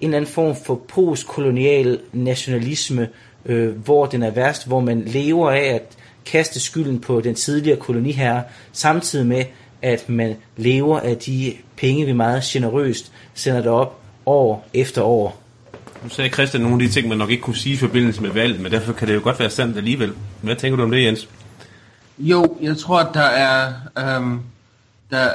en 0.00 0.08
eller 0.08 0.16
anden 0.16 0.30
form 0.30 0.56
for 0.56 0.74
postkolonial 0.88 2.00
nationalisme, 2.12 3.08
øh, 3.46 3.68
hvor 3.68 4.06
den 4.06 4.22
er 4.22 4.30
værst, 4.30 4.66
hvor 4.66 4.80
man 4.80 5.02
lever 5.06 5.50
af 5.50 5.64
at 5.74 5.82
kaste 6.26 6.60
skylden 6.60 7.00
på 7.00 7.20
den 7.20 7.34
tidligere 7.34 7.76
koloniherre, 7.76 8.42
samtidig 8.72 9.26
med, 9.26 9.44
at 9.82 10.08
man 10.08 10.36
lever 10.56 11.00
af 11.00 11.16
de 11.16 11.54
penge, 11.76 12.06
vi 12.06 12.12
meget 12.12 12.42
generøst 12.42 13.12
sender 13.34 13.62
derop 13.62 14.00
år 14.26 14.68
efter 14.74 15.02
år. 15.02 15.42
Nu 16.02 16.08
sagde 16.08 16.30
Christian 16.30 16.62
nogle 16.62 16.74
af 16.74 16.88
de 16.88 16.94
ting, 16.94 17.08
man 17.08 17.18
nok 17.18 17.30
ikke 17.30 17.42
kunne 17.42 17.56
sige 17.56 17.72
i 17.72 17.76
forbindelse 17.76 18.22
med 18.22 18.30
valget, 18.30 18.60
men 18.60 18.72
derfor 18.72 18.92
kan 18.92 19.08
det 19.08 19.14
jo 19.14 19.20
godt 19.22 19.40
være 19.40 19.50
sandt 19.50 19.76
alligevel. 19.76 20.12
Hvad 20.42 20.56
tænker 20.56 20.76
du 20.76 20.82
om 20.82 20.90
det, 20.90 21.04
Jens? 21.04 21.28
Jo, 22.18 22.56
jeg 22.60 22.76
tror, 22.76 22.98
at 22.98 23.14
der 23.14 23.20
er, 23.20 23.72
øhm, 23.98 24.40
der, 25.10 25.30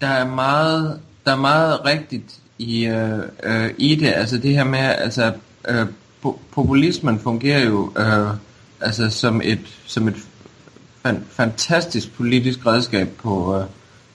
der 0.00 0.06
er 0.06 0.26
meget, 0.26 1.00
der 1.26 1.32
er 1.32 1.36
meget 1.36 1.84
rigtigt 1.84 2.38
i, 2.58 2.86
øh, 2.86 3.18
øh, 3.42 3.70
i 3.78 3.94
det. 3.94 4.12
Altså 4.16 4.38
det 4.38 4.54
her 4.54 4.64
med, 4.64 4.78
altså 4.78 5.32
øh, 5.68 5.86
populismen 6.50 7.20
fungerer 7.20 7.64
jo 7.66 7.92
øh, 7.96 8.30
altså 8.80 9.10
som 9.10 9.40
et, 9.44 9.78
som 9.86 10.08
et 10.08 10.16
fan, 11.02 11.24
fantastisk 11.30 12.12
politisk 12.12 12.66
redskab 12.66 13.08
på, 13.08 13.56
øh, 13.56 13.64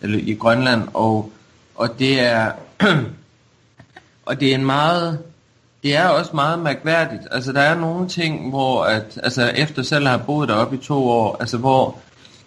eller 0.02 0.20
i 0.24 0.34
Grønland, 0.34 0.88
og, 0.94 1.32
og 1.76 2.00
det 2.00 2.20
er 2.20 2.52
og 4.26 4.40
det 4.40 4.52
er 4.52 4.56
en 4.56 4.66
meget 4.66 5.20
det 5.84 5.96
er 5.96 6.08
også 6.08 6.32
meget 6.34 6.60
mærkværdigt. 6.60 7.22
Altså 7.32 7.52
der 7.54 7.62
er 7.62 7.76
nogle 7.76 8.08
ting, 8.08 8.50
hvor 8.50 8.84
at, 8.84 9.20
altså 9.24 9.52
efter 9.56 9.84
selv 9.84 10.08
har 10.08 10.18
boet 10.18 10.50
deroppe 10.50 10.76
i 10.76 10.80
to 10.80 11.10
år, 11.10 11.38
altså 11.40 11.58
hvor 11.58 12.00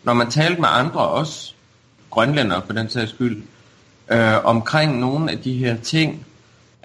når 0.05 0.12
man 0.12 0.31
talte 0.31 0.61
med 0.61 0.69
andre, 0.73 1.00
også 1.00 1.55
grønlændere 2.11 2.62
for 2.67 2.73
den 2.73 2.91
sags 2.91 3.11
skyld, 3.11 3.43
øh, 4.11 4.45
omkring 4.45 4.99
nogle 4.99 5.31
af 5.31 5.38
de 5.38 5.53
her 5.53 5.77
ting, 5.77 6.27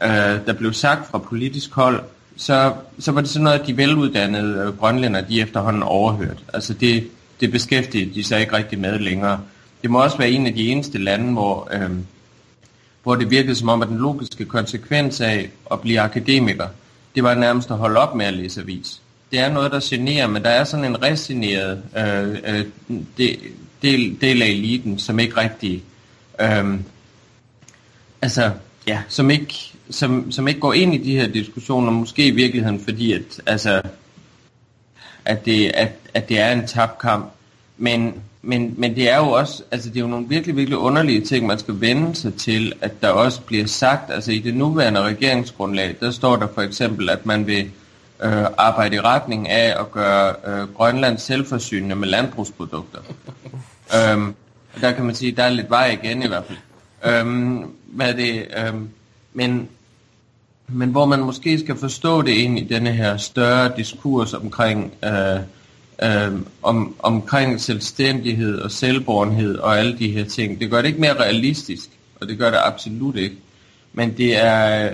øh, 0.04 0.10
der 0.46 0.54
blev 0.54 0.74
sagt 0.74 1.08
fra 1.08 1.18
politisk 1.18 1.74
hold, 1.74 2.04
så, 2.38 2.74
så 3.00 3.12
var 3.12 3.22
det 3.22 3.30
sådan 3.30 3.44
noget, 3.44 3.60
at 3.60 3.68
de 3.68 3.78
veluddannede 3.78 4.58
øh, 4.68 4.78
grønlænder, 4.78 5.22
de 5.22 5.42
efterhånden 5.42 5.84
overhørt. 5.84 6.44
Altså 6.54 6.74
det, 6.74 7.08
det 7.40 7.52
beskæftigede 7.52 8.14
de 8.14 8.24
sig 8.24 8.40
ikke 8.42 8.54
rigtig 8.54 8.80
med 8.80 9.00
længere. 9.00 9.42
Det 9.82 9.92
må 9.92 10.04
også 10.04 10.18
være 10.18 10.30
en 10.30 10.48
af 10.48 10.54
de 10.54 10.68
eneste 10.68 10.98
lande, 10.98 11.34
hvor, 11.34 11.70
øh, 11.74 11.92
hvor 13.04 13.16
det 13.16 13.32
virkede 13.32 13.56
som 13.56 13.70
om, 13.70 13.82
at 13.82 13.88
den 13.88 13.98
logiske 13.98 14.46
konsekvens 14.46 15.22
af 15.22 15.50
at 15.72 15.82
blive 15.82 16.00
akademiker, 16.00 16.68
det 17.16 17.24
var 17.24 17.34
nærmest 17.36 17.72
at 17.72 17.78
holde 17.78 18.00
op 18.00 18.16
med 18.16 18.26
at 18.26 18.34
læse 18.34 18.62
avis. 18.62 19.02
Det 19.32 19.40
er 19.40 19.50
noget, 19.50 19.72
der 19.72 19.80
generer, 19.84 20.28
men 20.28 20.44
der 20.44 20.50
er 20.50 20.64
sådan 20.64 20.86
en 20.86 21.04
resigneret 21.04 21.84
øh, 21.98 22.38
øh, 22.48 22.66
del, 23.82 24.22
del 24.22 24.42
af 24.42 24.48
eliten, 24.48 25.00
som 25.00 25.20
ikke 25.20 25.38
rigtig 25.38 25.84
øh, 26.42 26.80
altså, 28.22 28.52
ja, 28.88 29.02
som 29.08 29.30
ikke, 29.30 29.74
som, 29.90 30.32
som 30.32 30.48
ikke 30.48 30.60
går 30.60 30.74
ind 30.74 30.94
i 30.94 30.98
de 30.98 31.16
her 31.16 31.28
diskussioner, 31.28 31.92
måske 31.92 32.28
i 32.28 32.32
virkeligheden 32.32 32.80
fordi, 32.80 33.14
at, 33.14 33.42
altså, 33.46 33.82
at, 35.26 35.46
det, 35.46 35.72
at, 35.74 35.92
at 36.14 36.30
det 36.30 36.40
er 36.40 36.52
en 36.52 36.68
tabt 36.68 37.00
kamp. 37.00 37.32
men, 37.78 38.14
men, 38.46 38.74
men 38.78 38.96
det 38.96 39.12
er 39.12 39.18
jo 39.18 39.30
også, 39.30 39.64
altså 39.72 39.90
det 39.90 39.98
er 39.98 40.02
jo 40.02 40.08
nogle 40.08 40.28
virkelig, 40.28 40.56
virkelig 40.56 40.78
underlige 40.78 41.22
ting, 41.22 41.46
man 41.46 41.60
skal 41.60 41.82
vende 41.82 42.16
sig 42.16 42.34
til, 42.34 42.74
at 42.82 43.02
der 43.02 43.10
også 43.10 43.42
bliver 43.42 43.68
sagt, 43.68 44.12
altså 44.12 44.32
i 44.32 44.40
det 44.40 44.56
nuværende 44.56 45.02
regeringsgrundlag, 45.02 45.96
der 46.00 46.12
står 46.12 46.36
der 46.36 46.48
for 46.54 46.62
eksempel, 46.62 47.10
at 47.10 47.26
man 47.26 47.48
vil 47.48 47.72
øh, 48.24 48.46
arbejde 48.58 48.96
i 48.96 49.00
retning 49.00 49.50
af 49.50 49.80
at 49.80 49.92
gøre 49.92 50.36
øh, 50.48 50.74
Grønland 50.74 51.18
selvforsynende 51.18 51.96
med 51.96 52.08
landbrugsprodukter. 52.08 53.00
øhm, 53.98 54.36
der 54.82 54.92
kan 54.92 55.06
man 55.06 55.16
sige, 55.16 55.32
der 55.32 55.44
er 55.44 55.50
lidt 55.50 55.70
vej 55.70 56.00
igen 56.04 56.24
i 56.24 56.28
hvert 56.28 56.44
fald. 56.46 56.58
Øhm, 57.06 57.66
hvad 57.86 58.14
det, 58.14 58.48
øhm, 58.58 58.90
men, 59.34 59.70
men 60.68 60.90
hvor 60.90 61.06
man 61.06 61.20
måske 61.20 61.60
skal 61.60 61.76
forstå 61.76 62.22
det 62.22 62.32
ind 62.32 62.60
i 62.60 62.64
denne 62.64 62.92
her 62.92 63.18
større 63.18 63.72
diskurs 63.78 64.34
omkring, 64.34 64.94
øh, 65.04 65.40
øh, 66.04 66.42
om, 66.64 66.96
omkring 67.00 67.62
selvstændighed 67.62 68.60
og 68.60 68.72
selvbornhed 68.72 69.58
og 69.58 69.80
alle 69.80 69.98
de 69.98 70.12
her 70.12 70.26
ting. 70.26 70.60
Det 70.60 70.70
gør 70.70 70.82
det 70.82 70.88
ikke 70.88 71.02
mere 71.02 71.20
realistisk, 71.20 71.90
og 72.22 72.28
det 72.28 72.38
gør 72.38 72.52
det 72.52 72.60
absolut 72.64 73.16
ikke. 73.16 73.36
Men 73.94 74.18
det 74.18 74.44
er, 74.44 74.90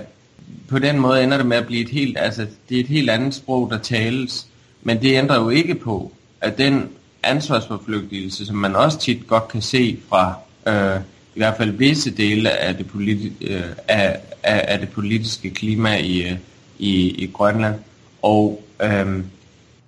på 0.68 0.78
den 0.78 0.98
måde 0.98 1.24
ender 1.24 1.36
det 1.36 1.46
med 1.46 1.56
at 1.56 1.66
blive 1.66 1.82
et 1.82 1.88
helt, 1.88 2.18
altså 2.18 2.46
det 2.68 2.76
er 2.76 2.80
et 2.80 2.88
helt 2.88 3.10
andet 3.10 3.34
sprog, 3.34 3.70
der 3.70 3.78
tales. 3.78 4.46
Men 4.82 5.02
det 5.02 5.16
ændrer 5.16 5.40
jo 5.40 5.48
ikke 5.48 5.74
på, 5.74 6.12
at 6.40 6.58
den 6.58 6.88
ansvarsforflygtigelse, 7.22 8.46
som 8.46 8.56
man 8.56 8.76
også 8.76 8.98
tit 8.98 9.26
godt 9.26 9.48
kan 9.48 9.62
se 9.62 9.98
fra 10.08 10.34
øh, 10.66 11.00
i 11.34 11.38
hvert 11.38 11.56
fald 11.56 11.70
visse 11.70 12.10
dele 12.10 12.50
af 12.50 12.76
det, 12.76 12.86
politi- 12.86 13.46
øh, 13.46 13.62
af, 13.88 14.20
af, 14.42 14.64
af 14.68 14.78
det 14.78 14.88
politiske 14.88 15.50
klima 15.50 15.96
i, 15.96 16.22
øh, 16.22 16.36
i, 16.78 17.10
i 17.10 17.30
Grønland, 17.32 17.74
og, 18.22 18.62
øh, 18.82 19.18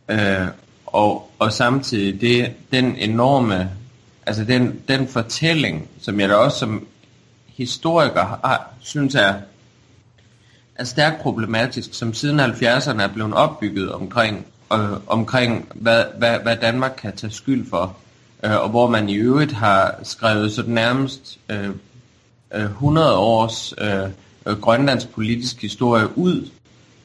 øh, 0.09 0.47
og, 0.87 1.31
og 1.39 1.53
samtidig 1.53 2.21
det, 2.21 2.53
den 2.73 2.97
enorme, 2.97 3.71
altså 4.27 4.45
den, 4.45 4.81
den 4.89 5.09
fortælling, 5.09 5.89
som 6.01 6.21
jeg 6.21 6.29
da 6.29 6.35
også 6.35 6.59
som 6.59 6.87
historiker 7.47 8.25
har, 8.25 8.75
synes 8.81 9.15
er, 9.15 9.35
er 10.77 10.85
stærkt 10.85 11.21
problematisk, 11.21 11.95
som 11.95 12.15
siden 12.15 12.41
70'erne 12.41 13.03
er 13.03 13.09
blevet 13.15 13.35
opbygget 13.35 13.93
omkring, 13.93 14.47
øh, 14.73 14.91
omkring 15.07 15.69
hvad, 15.75 16.05
hvad, 16.19 16.39
hvad 16.39 16.57
Danmark 16.57 16.99
kan 17.03 17.17
tage 17.17 17.33
skyld 17.33 17.71
for, 17.71 17.97
Øh, 18.45 18.63
og 18.63 18.69
hvor 18.69 18.89
man 18.89 19.09
i 19.09 19.15
øvrigt 19.15 19.53
har 19.53 19.95
skrevet 20.03 20.53
sådan 20.53 20.75
nærmest 20.75 21.39
øh, 21.51 21.69
øh 22.55 22.65
100 22.65 23.17
års 23.17 23.75
øh, 23.79 24.09
øh 24.47 24.61
Grønlands 24.61 25.07
politisk 25.07 25.63
historie 25.63 26.19
ud, 26.19 26.51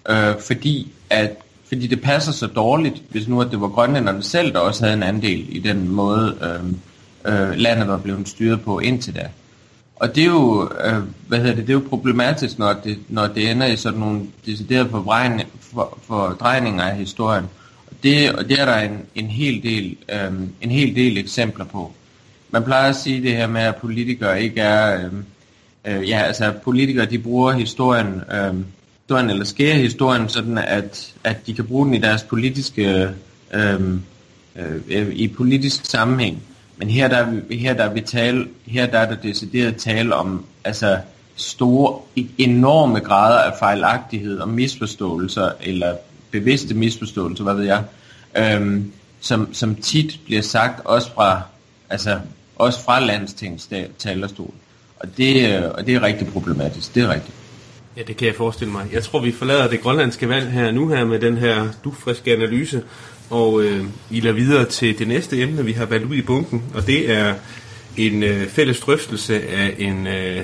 øh, 0.09 0.39
fordi 0.47 0.91
at 1.09 1.37
fordi 1.67 1.87
det 1.87 2.01
passer 2.01 2.31
så 2.31 2.47
dårligt, 2.47 3.01
hvis 3.09 3.27
nu 3.27 3.41
at 3.41 3.51
det 3.51 3.61
var 3.61 3.67
grønlænderne 3.67 4.23
selv, 4.23 4.53
der 4.53 4.59
også 4.59 4.83
havde 4.83 4.97
en 4.97 5.03
andel 5.03 5.55
i 5.55 5.59
den 5.59 5.89
måde, 5.89 6.37
øh, 6.41 6.73
øh, 7.33 7.55
landet 7.55 7.87
var 7.87 7.97
blevet 7.97 8.29
styret 8.29 8.61
på 8.61 8.79
indtil 8.79 9.15
da. 9.15 9.29
Og 9.95 10.15
det 10.15 10.23
er 10.23 10.27
jo, 10.27 10.69
øh, 10.85 11.03
hvad 11.27 11.39
hedder 11.39 11.55
det, 11.55 11.67
det 11.67 11.69
er 11.69 11.79
jo 11.79 11.85
problematisk, 11.89 12.59
når 12.59 12.73
det, 12.73 12.97
når 13.09 13.27
det 13.27 13.51
ender 13.51 13.67
i 13.67 13.75
sådan 13.75 13.99
nogle 13.99 14.21
deciderede 14.45 14.89
for, 14.89 15.97
fordrejninger 16.07 16.83
af 16.83 16.95
historien. 16.95 17.43
Øh, 17.43 17.66
det, 18.03 18.49
det 18.49 18.59
er 18.59 18.65
der 18.65 18.77
en, 18.77 18.99
en, 19.15 19.27
hel 19.27 19.63
del, 19.63 19.97
øhm, 20.09 20.49
en 20.61 20.71
hel 20.71 20.95
del 20.95 21.17
eksempler 21.17 21.65
på. 21.65 21.91
Man 22.49 22.63
plejer 22.63 22.89
at 22.89 22.95
sige 22.95 23.23
det 23.23 23.35
her 23.35 23.47
med, 23.47 23.61
at 23.61 23.75
politikere 23.75 24.41
ikke 24.41 24.61
er... 24.61 25.05
Øhm, 25.05 25.25
øh, 25.85 26.09
ja, 26.09 26.21
altså 26.21 26.53
politikere, 26.63 27.05
de 27.05 27.19
bruger 27.19 27.51
historien... 27.51 28.21
øhm, 28.33 28.65
historien, 29.01 29.29
eller 29.29 29.45
skærer 29.45 29.75
historien, 29.75 30.29
sådan 30.29 30.57
at, 30.57 31.13
at 31.23 31.47
de 31.47 31.53
kan 31.53 31.65
bruge 31.65 31.85
den 31.85 31.93
i 31.93 31.97
deres 31.97 32.23
politiske, 32.23 33.09
Øhm, 33.53 34.01
øh, 34.89 35.07
i 35.09 35.27
politisk 35.27 35.85
sammenhæng. 35.85 36.43
Men 36.77 36.89
her 36.89 37.07
der, 37.07 37.25
her 37.51 37.73
der 37.73 37.93
vi 37.93 38.01
tale, 38.01 38.47
her 38.65 38.85
der 38.85 38.99
er 38.99 39.09
der 39.09 39.15
decideret 39.15 39.75
tale 39.75 40.15
om 40.15 40.45
altså 40.63 40.99
store, 41.35 41.99
enorme 42.37 42.99
grader 42.99 43.39
af 43.39 43.59
fejlagtighed 43.59 44.39
og 44.39 44.49
misforståelser, 44.49 45.51
eller 45.61 45.95
bevidste 46.31 46.73
misforståelser, 46.73 47.43
hvad 47.43 47.55
ved 47.55 47.65
jeg, 47.65 47.83
øhm, 48.37 48.91
som, 49.19 49.53
som 49.53 49.75
tit 49.75 50.19
bliver 50.25 50.41
sagt 50.41 50.85
også 50.85 51.11
fra, 51.13 51.41
altså, 51.89 52.19
også 52.55 52.83
fra 52.83 52.99
landstings 52.99 53.69
talerstol. 53.97 54.53
Og 54.99 55.17
det, 55.17 55.55
øh, 55.55 55.71
og 55.71 55.85
det 55.85 55.95
er 55.95 56.01
rigtig 56.01 56.27
problematisk, 56.27 56.95
det 56.95 57.03
er 57.03 57.13
rigtigt. 57.13 57.33
Ja, 57.97 58.01
det 58.01 58.17
kan 58.17 58.27
jeg 58.27 58.35
forestille 58.35 58.71
mig. 58.71 58.87
Jeg 58.93 59.03
tror, 59.03 59.21
vi 59.21 59.31
forlader 59.31 59.69
det 59.69 59.81
grønlandske 59.81 60.29
valg 60.29 60.51
her 60.51 60.71
nu 60.71 60.87
her 60.87 61.05
med 61.05 61.19
den 61.19 61.37
her 61.37 61.67
dufriske 61.83 62.33
analyse, 62.33 62.83
og 63.29 63.63
øh, 63.63 63.85
I 64.11 64.19
lader 64.19 64.35
videre 64.35 64.65
til 64.65 64.99
det 64.99 65.07
næste 65.07 65.41
emne, 65.41 65.65
vi 65.65 65.71
har 65.71 65.85
valgt 65.85 66.05
ud 66.05 66.15
i 66.15 66.21
bunken, 66.21 66.63
og 66.73 66.87
det 66.87 67.11
er 67.11 67.35
en 67.97 68.23
øh, 68.23 68.47
fælles 68.47 68.79
drøftelse 68.79 69.47
af 69.49 69.75
en, 69.77 70.07
øh, 70.07 70.41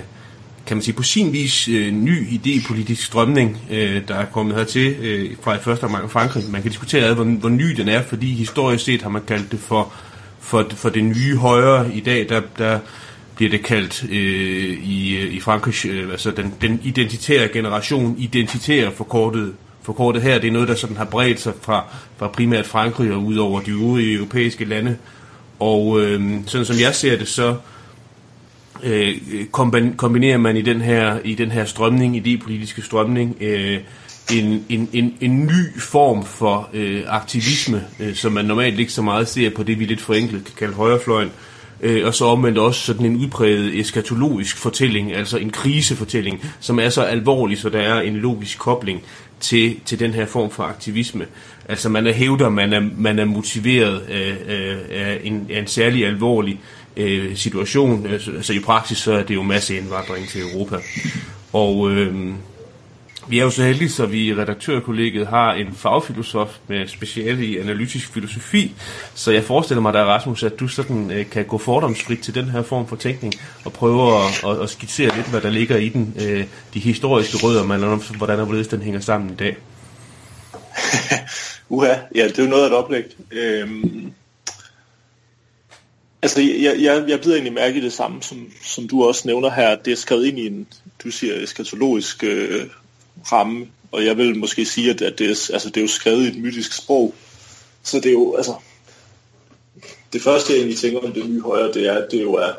kan 0.65 0.77
man 0.77 0.81
sige, 0.81 0.95
på 0.95 1.03
sin 1.03 1.33
vis 1.33 1.67
øh, 1.67 1.91
ny 1.91 2.27
idépolitisk 2.27 3.05
strømning, 3.05 3.57
øh, 3.71 4.07
der 4.07 4.15
er 4.15 4.25
kommet 4.25 4.55
hertil 4.55 4.95
øh, 4.99 5.31
fra 5.41 5.55
i 5.55 5.59
første 5.59 5.83
omgang 5.83 6.11
Frankrig. 6.11 6.43
Man 6.49 6.61
kan 6.61 6.71
diskutere, 6.71 7.13
hvor, 7.13 7.23
hvor 7.23 7.49
ny 7.49 7.65
den 7.65 7.89
er, 7.89 8.03
fordi 8.03 8.33
historisk 8.33 8.85
set 8.85 9.01
har 9.01 9.09
man 9.09 9.21
kaldt 9.27 9.51
det 9.51 9.59
for, 9.59 9.93
for, 10.39 10.67
for 10.75 10.89
det 10.89 11.03
nye 11.03 11.35
højre. 11.35 11.93
I 11.93 11.99
dag, 11.99 12.29
der, 12.29 12.41
der 12.57 12.79
bliver 13.35 13.51
det 13.51 13.63
kaldt 13.63 14.03
øh, 14.03 14.83
i, 14.83 15.27
i 15.27 15.39
Frankrig, 15.39 15.85
øh, 15.85 16.11
altså 16.11 16.31
den, 16.31 16.53
den 16.61 16.79
identitære 16.83 17.47
generation, 17.47 18.15
identitære 18.17 18.91
forkortet, 18.91 19.53
forkortet 19.81 20.21
her, 20.21 20.39
det 20.39 20.47
er 20.47 20.51
noget, 20.51 20.67
der 20.67 20.75
sådan 20.75 20.97
har 20.97 21.05
bredt 21.05 21.39
sig 21.39 21.53
fra, 21.61 21.85
fra 22.17 22.27
primært 22.27 22.65
Frankrig 22.65 23.11
og 23.11 23.23
ud 23.25 23.35
over 23.35 23.61
de 23.61 23.71
øvrige 23.71 24.15
europæiske 24.15 24.65
lande. 24.65 24.97
Og 25.59 26.01
øh, 26.01 26.21
sådan 26.45 26.65
som 26.65 26.79
jeg 26.79 26.95
ser 26.95 27.17
det, 27.17 27.27
så 27.27 27.49
øh, 27.49 27.55
øh, 28.83 29.17
kombinerer 29.97 30.37
man 30.37 30.57
i 30.57 30.61
den 30.61 30.81
her, 30.81 31.19
i 31.23 31.35
den 31.35 31.51
her 31.51 31.65
strømning, 31.65 32.15
i 32.15 32.19
det 32.19 32.41
politiske 32.41 32.81
strømning, 32.81 33.37
øh, 33.41 33.79
en, 34.31 34.65
en, 34.69 34.89
en, 34.93 35.13
en 35.21 35.45
ny 35.45 35.79
form 35.79 36.25
for 36.25 36.69
øh, 36.73 37.03
aktivisme, 37.07 37.83
øh, 37.99 38.15
som 38.15 38.31
man 38.31 38.45
normalt 38.45 38.79
ikke 38.79 38.91
så 38.91 39.01
meget 39.01 39.27
ser 39.27 39.49
på 39.49 39.63
det, 39.63 39.79
vi 39.79 39.85
lidt 39.85 40.01
forenklet 40.01 40.45
kan 40.45 40.53
kalde 40.57 40.73
højrefløjen, 40.73 41.31
øh, 41.81 42.07
og 42.07 42.13
så 42.13 42.25
omvendt 42.25 42.57
også 42.57 42.81
sådan 42.81 43.05
en 43.05 43.15
udpræget 43.15 43.79
eskatologisk 43.79 44.57
fortælling, 44.57 45.15
altså 45.15 45.37
en 45.37 45.49
krisefortælling, 45.49 46.45
som 46.59 46.79
er 46.79 46.89
så 46.89 47.01
alvorlig, 47.01 47.57
så 47.57 47.69
der 47.69 47.79
er 47.79 48.01
en 48.01 48.15
logisk 48.15 48.59
kobling 48.59 49.01
til, 49.39 49.75
til 49.85 49.99
den 49.99 50.13
her 50.13 50.25
form 50.25 50.51
for 50.51 50.63
aktivisme. 50.63 51.25
Altså 51.69 51.89
man 51.89 52.07
er 52.07 52.13
hævder, 52.13 52.49
man 52.49 52.73
er, 52.73 52.81
man 52.97 53.19
er 53.19 53.25
motiveret 53.25 53.99
af, 53.99 54.37
af, 54.91 55.19
en, 55.23 55.47
af 55.49 55.59
en 55.59 55.67
særlig 55.67 56.05
alvorlig 56.05 56.53
øh, 56.53 56.82
Øh, 56.97 57.35
situation. 57.35 58.05
Altså, 58.05 58.31
altså 58.31 58.53
i 58.53 58.59
praksis 58.59 58.97
så 58.97 59.13
er 59.13 59.23
det 59.23 59.35
jo 59.35 59.43
masseindvandring 59.43 60.27
til 60.27 60.41
Europa. 60.41 60.77
Og 61.53 61.91
øh, 61.91 62.33
vi 63.27 63.39
er 63.39 63.43
jo 63.43 63.49
så 63.49 63.63
heldige, 63.63 63.89
så 63.89 64.05
vi 64.05 64.25
i 64.25 64.35
redaktørkollegiet 64.35 65.27
har 65.27 65.53
en 65.53 65.75
fagfilosof 65.75 66.49
med 66.67 66.87
speciale 66.87 67.45
i 67.45 67.57
analytisk 67.57 68.13
filosofi, 68.13 68.75
så 69.15 69.31
jeg 69.31 69.43
forestiller 69.43 69.81
mig 69.81 69.93
der, 69.93 70.03
Rasmus, 70.03 70.43
at 70.43 70.59
du 70.59 70.67
sådan 70.67 71.11
øh, 71.11 71.29
kan 71.29 71.45
gå 71.45 71.57
fordomsfrit 71.57 72.19
til 72.19 72.35
den 72.35 72.45
her 72.45 72.61
form 72.61 72.87
for 72.87 72.95
tænkning 72.95 73.33
og 73.65 73.73
prøve 73.73 74.17
at, 74.17 74.43
at, 74.47 74.61
at 74.61 74.69
skitsere 74.69 75.15
lidt, 75.15 75.29
hvad 75.29 75.41
der 75.41 75.49
ligger 75.49 75.77
i 75.77 75.89
den, 75.89 76.15
øh, 76.21 76.45
de 76.73 76.79
historiske 76.79 77.37
rødder, 77.37 77.63
men 77.63 78.01
hvordan 78.17 78.39
og 78.39 78.45
hvorledes 78.45 78.67
den 78.67 78.81
hænger 78.81 78.99
sammen 78.99 79.29
i 79.29 79.35
dag. 79.35 79.57
Uha, 81.69 81.93
ja, 82.15 82.27
det 82.27 82.39
er 82.39 82.43
jo 82.43 82.49
noget 82.49 82.63
af 82.63 82.67
et 82.67 82.73
oplæg. 82.73 83.03
Øhm, 83.31 84.13
altså, 86.23 86.41
jeg, 86.41 86.75
jeg, 86.81 87.05
jeg 87.07 87.21
bider 87.21 87.35
egentlig 87.35 87.53
mærke 87.53 87.77
i 87.77 87.81
det 87.81 87.93
samme, 87.93 88.23
som, 88.23 88.51
som 88.63 88.87
du 88.87 89.03
også 89.03 89.21
nævner 89.25 89.49
her. 89.49 89.75
Det 89.75 89.91
er 89.91 89.97
skrevet 89.97 90.25
ind 90.25 90.39
i 90.39 90.47
en, 90.47 90.67
du 91.03 91.11
siger, 91.11 91.43
eskatologisk 91.43 92.23
øh, 92.23 92.67
ramme, 93.31 93.67
og 93.91 94.05
jeg 94.05 94.17
vil 94.17 94.37
måske 94.37 94.65
sige, 94.65 94.89
at, 94.89 95.01
at 95.01 95.19
det, 95.19 95.25
er, 95.25 95.49
altså, 95.53 95.69
det 95.69 95.77
er 95.77 95.81
jo 95.81 95.87
skrevet 95.87 96.23
i 96.23 96.27
et 96.27 96.37
mytisk 96.37 96.73
sprog, 96.73 97.15
så 97.83 97.97
det 97.97 98.05
er 98.05 98.11
jo, 98.11 98.35
altså, 98.35 98.53
det 100.13 100.21
første 100.21 100.53
jeg 100.53 100.57
egentlig 100.57 100.77
tænker 100.77 100.99
om 100.99 101.11
det 101.11 101.29
nye 101.29 101.41
højre, 101.41 101.73
det 101.73 101.87
er, 101.87 101.93
at 101.93 102.07
det 102.11 102.21
jo 102.21 102.33
er 102.33 102.51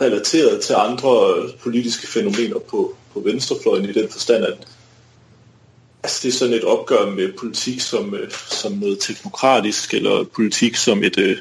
relateret 0.00 0.60
til 0.60 0.74
andre 0.74 1.42
politiske 1.60 2.06
fænomener 2.06 2.58
på, 2.58 2.96
på 3.12 3.20
venstrefløjen 3.20 3.88
i 3.88 3.92
den 3.92 4.08
forstand, 4.08 4.44
at 4.44 4.58
altså, 6.06 6.20
det 6.22 6.28
er 6.28 6.38
sådan 6.38 6.54
et 6.54 6.64
opgør 6.64 7.10
med 7.10 7.32
politik 7.32 7.80
som, 7.80 8.14
øh, 8.14 8.30
som 8.50 8.72
noget 8.72 8.98
teknokratisk, 9.00 9.94
eller 9.94 10.24
politik 10.24 10.76
som 10.76 11.04
et 11.04 11.18
øh, 11.18 11.38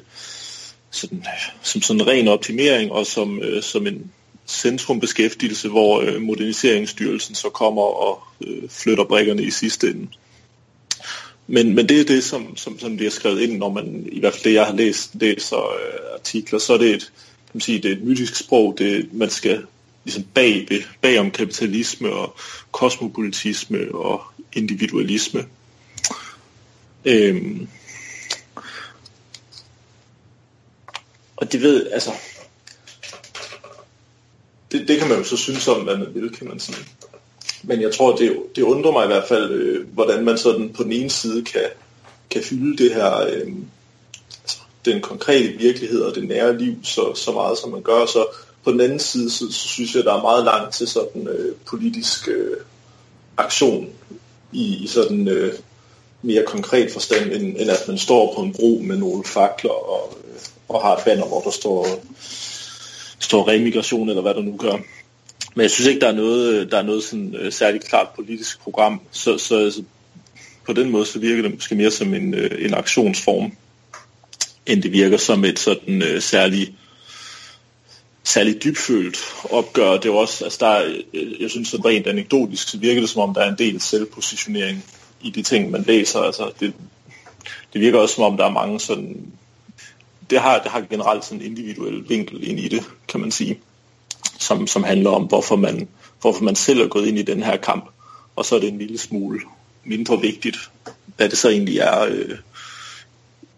sådan, 0.92 1.26
som 1.64 1.82
sådan 1.82 2.02
en 2.02 2.08
ren 2.08 2.28
optimering, 2.28 2.92
og 2.92 3.06
som, 3.06 3.40
øh, 3.42 3.64
som 3.64 3.88
en 3.88 4.12
centrumbeskæftigelse, 4.48 5.70
hvor 5.70 6.20
Moderniseringsstyrelsen 6.20 7.36
så 7.36 7.50
kommer 7.50 7.82
og 7.82 8.24
flytter 8.70 9.04
brækkerne 9.04 9.44
i 9.44 9.52
sidste 9.52 9.88
ende. 9.88 10.08
Men, 11.48 11.76
men 11.76 11.90
det 11.90 12.00
er 12.00 12.06
det, 12.06 12.24
som, 12.24 12.58
som, 12.58 12.80
som 12.80 12.98
det 12.98 13.08
er 13.08 13.12
skrevet 13.12 13.42
ind, 13.42 13.58
når 13.58 13.70
man, 13.70 14.10
i 14.12 14.20
hvert 14.20 14.34
fald 14.34 14.44
det, 14.44 14.54
jeg 14.54 14.66
har 14.66 14.74
læst, 14.74 15.12
læser 15.14 15.58
øh, 15.58 16.14
artikler, 16.14 16.60
så 16.60 16.74
er 16.74 16.78
det 16.78 16.90
et, 16.90 17.12
kan 17.46 17.52
man 17.54 17.62
sige, 17.62 17.80
det 17.80 17.92
er 17.92 17.96
et 17.96 18.04
mytisk 18.04 18.36
sprog, 18.36 18.76
det, 18.78 19.14
man 19.14 19.30
skal 19.30 19.64
ligesom 20.06 20.24
bag, 20.34 20.68
bag 21.02 21.20
om 21.20 21.32
kapitalisme 21.32 22.10
og 22.10 22.36
kosmopolitisme 22.72 23.96
og 23.96 24.22
individualisme. 24.56 25.46
Øhm, 27.06 27.68
og 31.36 31.52
det 31.52 31.62
ved, 31.62 31.88
altså, 31.92 32.12
det, 34.72 34.88
det 34.88 35.00
kan 35.00 35.08
man 35.08 35.18
jo 35.18 35.24
så 35.24 35.38
synes 35.38 35.68
om, 35.68 35.82
hvad 35.82 35.98
man 35.98 36.14
vil, 36.14 36.36
kan 36.36 36.48
man 36.48 36.60
sige. 36.60 36.78
Men 37.64 37.82
jeg 37.82 37.94
tror, 37.94 38.16
det, 38.16 38.38
det 38.56 38.62
undrer 38.62 38.92
mig 38.92 39.04
i 39.04 39.08
hvert 39.08 39.28
fald, 39.28 39.52
øh, 39.52 39.88
hvordan 39.88 40.26
man 40.26 40.38
sådan 40.38 40.74
på 40.74 40.84
den 40.84 40.92
ene 40.92 41.10
side 41.10 41.44
kan, 41.44 41.66
kan 42.30 42.44
fylde 42.44 42.84
det 42.84 42.94
her, 42.94 43.22
øh, 43.22 43.54
altså, 44.44 44.58
den 44.86 45.02
konkrete 45.02 45.58
virkelighed 45.58 46.02
og 46.02 46.16
det 46.16 46.28
nære 46.28 46.58
liv 46.58 46.76
så, 46.84 47.14
så 47.16 47.32
meget, 47.32 47.58
som 47.58 47.72
man 47.72 47.82
gør. 47.82 48.06
Så 48.06 48.28
på 48.64 48.72
den 48.72 48.82
anden 48.82 49.00
side, 49.00 49.30
så, 49.30 49.52
så 49.52 49.68
synes 49.68 49.96
jeg, 49.96 50.04
der 50.04 50.14
er 50.14 50.22
meget 50.22 50.46
langt 50.46 50.74
til 50.74 50.88
sådan 50.88 51.28
øh, 51.28 51.56
politisk 51.66 52.28
øh, 52.28 52.58
aktion 53.38 53.90
i, 54.56 54.84
i 54.84 54.88
sådan 54.88 55.28
øh, 55.28 55.54
mere 56.22 56.44
konkret 56.46 56.92
forstand, 56.92 57.32
end, 57.32 57.44
end 57.44 57.70
at 57.70 57.88
man 57.88 57.98
står 57.98 58.34
på 58.36 58.42
en 58.42 58.54
bro 58.54 58.82
med 58.84 58.98
nogle 58.98 59.24
fakler 59.24 59.72
og, 59.72 60.18
øh, 60.28 60.40
og 60.70 60.82
har 60.82 60.96
et 60.96 61.04
banner, 61.06 61.26
hvor 61.26 61.42
der 61.42 61.52
står, 61.52 61.88
står 63.20 63.48
remigration, 63.48 64.10
eller 64.10 64.22
hvad 64.22 64.34
der 64.34 64.42
nu 64.42 64.58
gør. 64.58 64.78
Men 65.56 65.62
jeg 65.62 65.72
synes 65.72 65.88
ikke, 65.88 66.02
der 66.02 66.08
er 66.08 66.16
noget, 66.16 66.54
øh, 66.54 66.72
der 66.72 66.78
er 66.78 66.84
noget 66.84 67.04
sådan, 67.04 67.36
øh, 67.36 67.52
særligt 67.52 67.84
klart 67.84 68.08
politisk 68.16 68.62
program, 68.62 69.02
så, 69.12 69.38
så 69.38 69.58
altså, 69.58 69.84
på 70.66 70.74
den 70.74 70.90
måde 70.90 71.06
så 71.06 71.20
virker 71.20 71.42
det 71.42 71.54
måske 71.54 71.76
mere 71.76 71.92
som 71.92 72.14
en, 72.14 72.34
øh, 72.34 72.66
en 72.66 72.74
aktionsform, 72.74 73.52
end 74.66 74.84
det 74.84 74.92
virker 74.92 75.18
som 75.18 75.46
et 75.46 75.60
sådan 75.60 76.02
øh, 76.02 76.22
særligt 76.22 76.72
særlig 78.26 78.64
dybfølt 78.64 79.18
opgør. 79.50 79.92
Det 79.92 80.06
er 80.06 80.14
også, 80.14 80.44
altså 80.44 80.58
der 80.60 81.02
øh, 81.14 81.42
jeg 81.42 81.50
synes 81.50 81.74
at 81.74 81.86
rent 81.86 82.08
anekdotisk, 82.08 82.70
så 82.70 82.78
virker 82.78 83.02
det 83.02 83.10
som 83.10 83.22
om, 83.22 83.34
der 83.34 83.42
er 83.42 83.50
en 83.50 83.58
del 83.58 83.82
selvpositionering 83.82 84.86
i 85.22 85.30
de 85.30 85.42
ting, 85.42 85.72
man 85.72 85.84
læser. 85.88 86.20
Altså 86.20 86.52
det, 86.60 86.74
det 87.74 87.82
virker 87.82 88.00
også 88.00 88.16
som 88.16 88.24
om, 88.24 88.38
der 88.38 88.46
er 88.46 88.52
mange 88.52 88.80
sådan, 88.80 89.32
det 90.30 90.40
har, 90.40 90.60
det 90.60 90.72
har 90.72 90.82
generelt 90.82 91.26
sådan 91.26 91.42
en 91.42 91.46
individuel 91.46 92.10
vinkel 92.10 92.50
ind 92.50 92.60
i 92.60 92.68
det, 92.68 92.84
kan 93.08 93.20
man 93.20 93.32
sige, 93.32 93.60
som, 94.40 94.68
som 94.68 94.84
handler 94.84 95.10
om, 95.10 95.24
hvorfor 95.24 95.56
man, 95.56 95.88
hvorfor 96.22 96.44
man 96.44 96.56
selv 96.56 96.82
er 96.82 96.88
gået 96.88 97.08
ind 97.08 97.20
i 97.20 97.24
den 97.24 97.44
her 97.44 97.58
kamp, 97.58 97.90
og 98.36 98.46
så 98.46 98.56
er 98.56 98.60
det 98.60 98.70
en 98.70 98.78
lille 98.78 98.98
smule 98.98 99.42
mindre 99.84 100.22
vigtigt, 100.22 100.58
hvad 101.18 101.30
det 101.30 101.38
så 101.38 101.50
egentlig 101.50 101.78
er, 101.78 102.06
øh, 102.06 102.38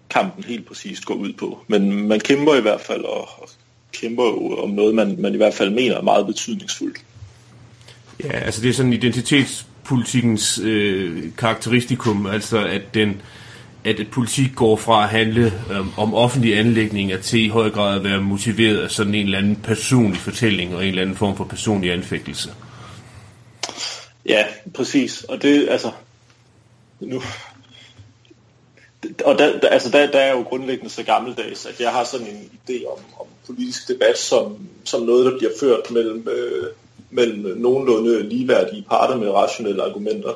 kampen 0.09 0.43
helt 0.43 0.67
præcist 0.67 1.05
går 1.05 1.13
ud 1.13 1.33
på. 1.33 1.59
Men 1.67 2.07
man 2.07 2.19
kæmper 2.19 2.55
i 2.55 2.61
hvert 2.61 2.81
fald, 2.81 3.03
og, 3.03 3.29
og 3.37 3.49
kæmper 4.01 4.23
jo 4.23 4.57
om 4.63 4.69
noget, 4.69 4.95
man, 4.95 5.15
man 5.19 5.33
i 5.33 5.37
hvert 5.37 5.53
fald 5.53 5.69
mener 5.69 5.95
er 5.95 6.01
meget 6.01 6.25
betydningsfuldt. 6.25 6.97
Ja, 8.23 8.31
altså 8.31 8.61
det 8.61 8.69
er 8.69 8.73
sådan 8.73 8.93
identitetspolitikkens 8.93 10.59
øh, 10.63 11.23
karakteristikum, 11.37 12.25
altså 12.25 12.65
at 12.65 12.81
den 12.93 13.21
at 13.87 13.99
et 13.99 14.11
politik 14.11 14.55
går 14.55 14.75
fra 14.75 15.03
at 15.03 15.09
handle 15.09 15.53
øh, 15.71 15.99
om 15.99 16.13
offentlige 16.13 16.59
anlægninger 16.59 17.17
til 17.17 17.45
i 17.45 17.47
høj 17.47 17.69
grad 17.69 17.95
at 17.95 18.03
være 18.03 18.21
motiveret 18.21 18.77
af 18.77 18.91
sådan 18.91 19.15
en 19.15 19.25
eller 19.25 19.37
anden 19.37 19.55
personlig 19.55 20.19
fortælling 20.19 20.75
og 20.75 20.81
en 20.81 20.89
eller 20.89 21.01
anden 21.01 21.15
form 21.15 21.37
for 21.37 21.43
personlig 21.43 21.91
anfægtelse. 21.91 22.49
Ja, 24.25 24.43
præcis. 24.73 25.23
Og 25.23 25.41
det, 25.41 25.67
altså, 25.69 25.91
nu, 26.99 27.21
og 29.25 29.39
der, 29.39 29.59
der, 29.59 29.69
altså 29.69 29.89
der, 29.89 30.11
der 30.11 30.19
er 30.19 30.31
jo 30.31 30.41
grundlæggende 30.41 30.89
så 30.89 31.03
gammeldags, 31.03 31.65
at 31.65 31.79
jeg 31.79 31.91
har 31.91 32.03
sådan 32.03 32.27
en 32.27 32.51
idé 32.53 32.85
om, 32.87 32.99
om 33.19 33.25
politisk 33.45 33.87
debat 33.87 34.17
som, 34.17 34.57
som 34.83 35.01
noget, 35.01 35.25
der 35.25 35.37
bliver 35.37 35.51
ført 35.59 35.91
mellem, 35.91 36.27
øh, 36.29 36.67
mellem 37.09 37.57
nogenlunde 37.57 38.29
ligeværdige 38.29 38.85
parter 38.89 39.17
med 39.17 39.29
rationelle 39.29 39.83
argumenter. 39.83 40.33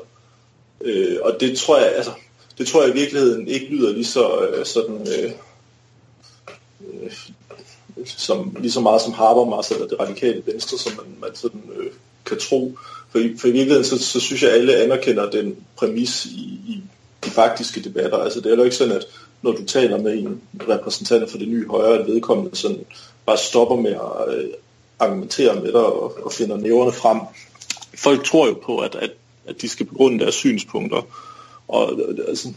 Øh, 0.82 1.18
og 1.22 1.38
det 1.40 1.58
tror 1.58 1.78
jeg, 1.78 1.96
altså, 1.96 2.12
det 2.58 2.68
tror 2.68 2.82
jeg 2.82 2.96
i 2.96 3.00
virkeligheden 3.00 3.48
ikke 3.48 3.66
lyder 3.66 3.94
lige 3.94 4.06
så 4.06 4.40
øh, 4.46 4.66
sådan, 4.66 5.08
øh, 5.20 5.32
øh, 6.94 7.12
som, 8.06 8.58
lige 8.60 8.72
så 8.72 8.80
meget 8.80 9.02
som 9.02 9.14
Habermas 9.14 9.72
eller 9.72 9.88
det 9.88 10.00
radikale 10.00 10.44
venstre, 10.46 10.78
som 10.78 10.92
man, 10.96 11.16
man 11.22 11.36
sådan, 11.36 11.64
øh, 11.78 11.92
kan 12.26 12.40
tro. 12.40 12.78
For 13.12 13.20
i, 13.20 13.38
for 13.38 13.48
i 13.48 13.52
virkeligheden, 13.52 13.86
så, 13.86 13.98
så 13.98 14.20
synes 14.20 14.44
jeg, 14.44 14.52
at 14.52 14.58
alle 14.58 14.76
anerkender 14.76 15.30
den 15.30 15.56
præmis 15.76 16.26
i, 16.26 16.60
i 16.68 16.84
de 17.26 17.30
faktiske 17.30 17.84
debatter. 17.84 18.18
Altså 18.18 18.42
det 18.42 18.52
er 18.52 18.56
jo 18.56 18.64
ikke 18.64 18.76
sådan, 18.76 18.96
at 18.96 19.06
når 19.42 19.52
du 19.52 19.66
taler 19.66 19.98
med 19.98 20.14
en 20.14 20.42
repræsentant 20.70 21.32
for 21.32 21.38
det 21.38 21.48
nye 21.48 21.68
højre, 21.68 22.00
at 22.00 22.08
vedkommende 22.08 22.56
sådan 22.56 22.86
bare 23.26 23.38
stopper 23.38 23.76
med 23.76 23.92
at 23.92 24.36
øh, 24.36 24.50
argumentere 25.00 25.56
med 25.56 25.72
dig 25.72 25.86
og, 25.86 26.26
og 26.26 26.32
finder 26.32 26.58
næverne 26.58 26.92
frem. 26.92 27.20
Folk 27.96 28.26
tror 28.26 28.48
jo 28.48 28.54
på, 28.54 28.78
at, 28.78 28.96
at, 28.96 29.12
at 29.48 29.62
de 29.62 29.70
skal 29.70 29.86
begrunde 29.86 30.20
deres 30.20 30.36
synspunkter. 30.36 31.02
Og 31.68 32.00
øh, 32.00 32.26
altså, 32.28 32.54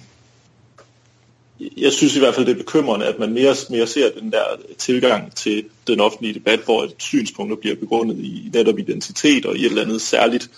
jeg 1.76 1.92
synes 1.92 2.16
i 2.16 2.18
hvert 2.18 2.34
fald, 2.34 2.46
det 2.46 2.52
er 2.52 2.58
bekymrende, 2.58 3.06
at 3.06 3.18
man 3.18 3.32
mere, 3.32 3.54
mere 3.70 3.86
ser 3.86 4.10
den 4.20 4.32
der 4.32 4.44
tilgang 4.78 5.34
til 5.36 5.64
den 5.86 6.00
offentlige 6.00 6.34
debat, 6.34 6.60
hvor 6.60 6.88
synspunkter 6.98 7.56
bliver 7.56 7.76
begrundet 7.76 8.18
i 8.18 8.50
netop 8.52 8.78
identitet 8.78 9.46
og 9.46 9.56
i 9.56 9.60
et 9.60 9.66
eller 9.66 9.82
andet 9.82 10.00
særligt 10.00 10.50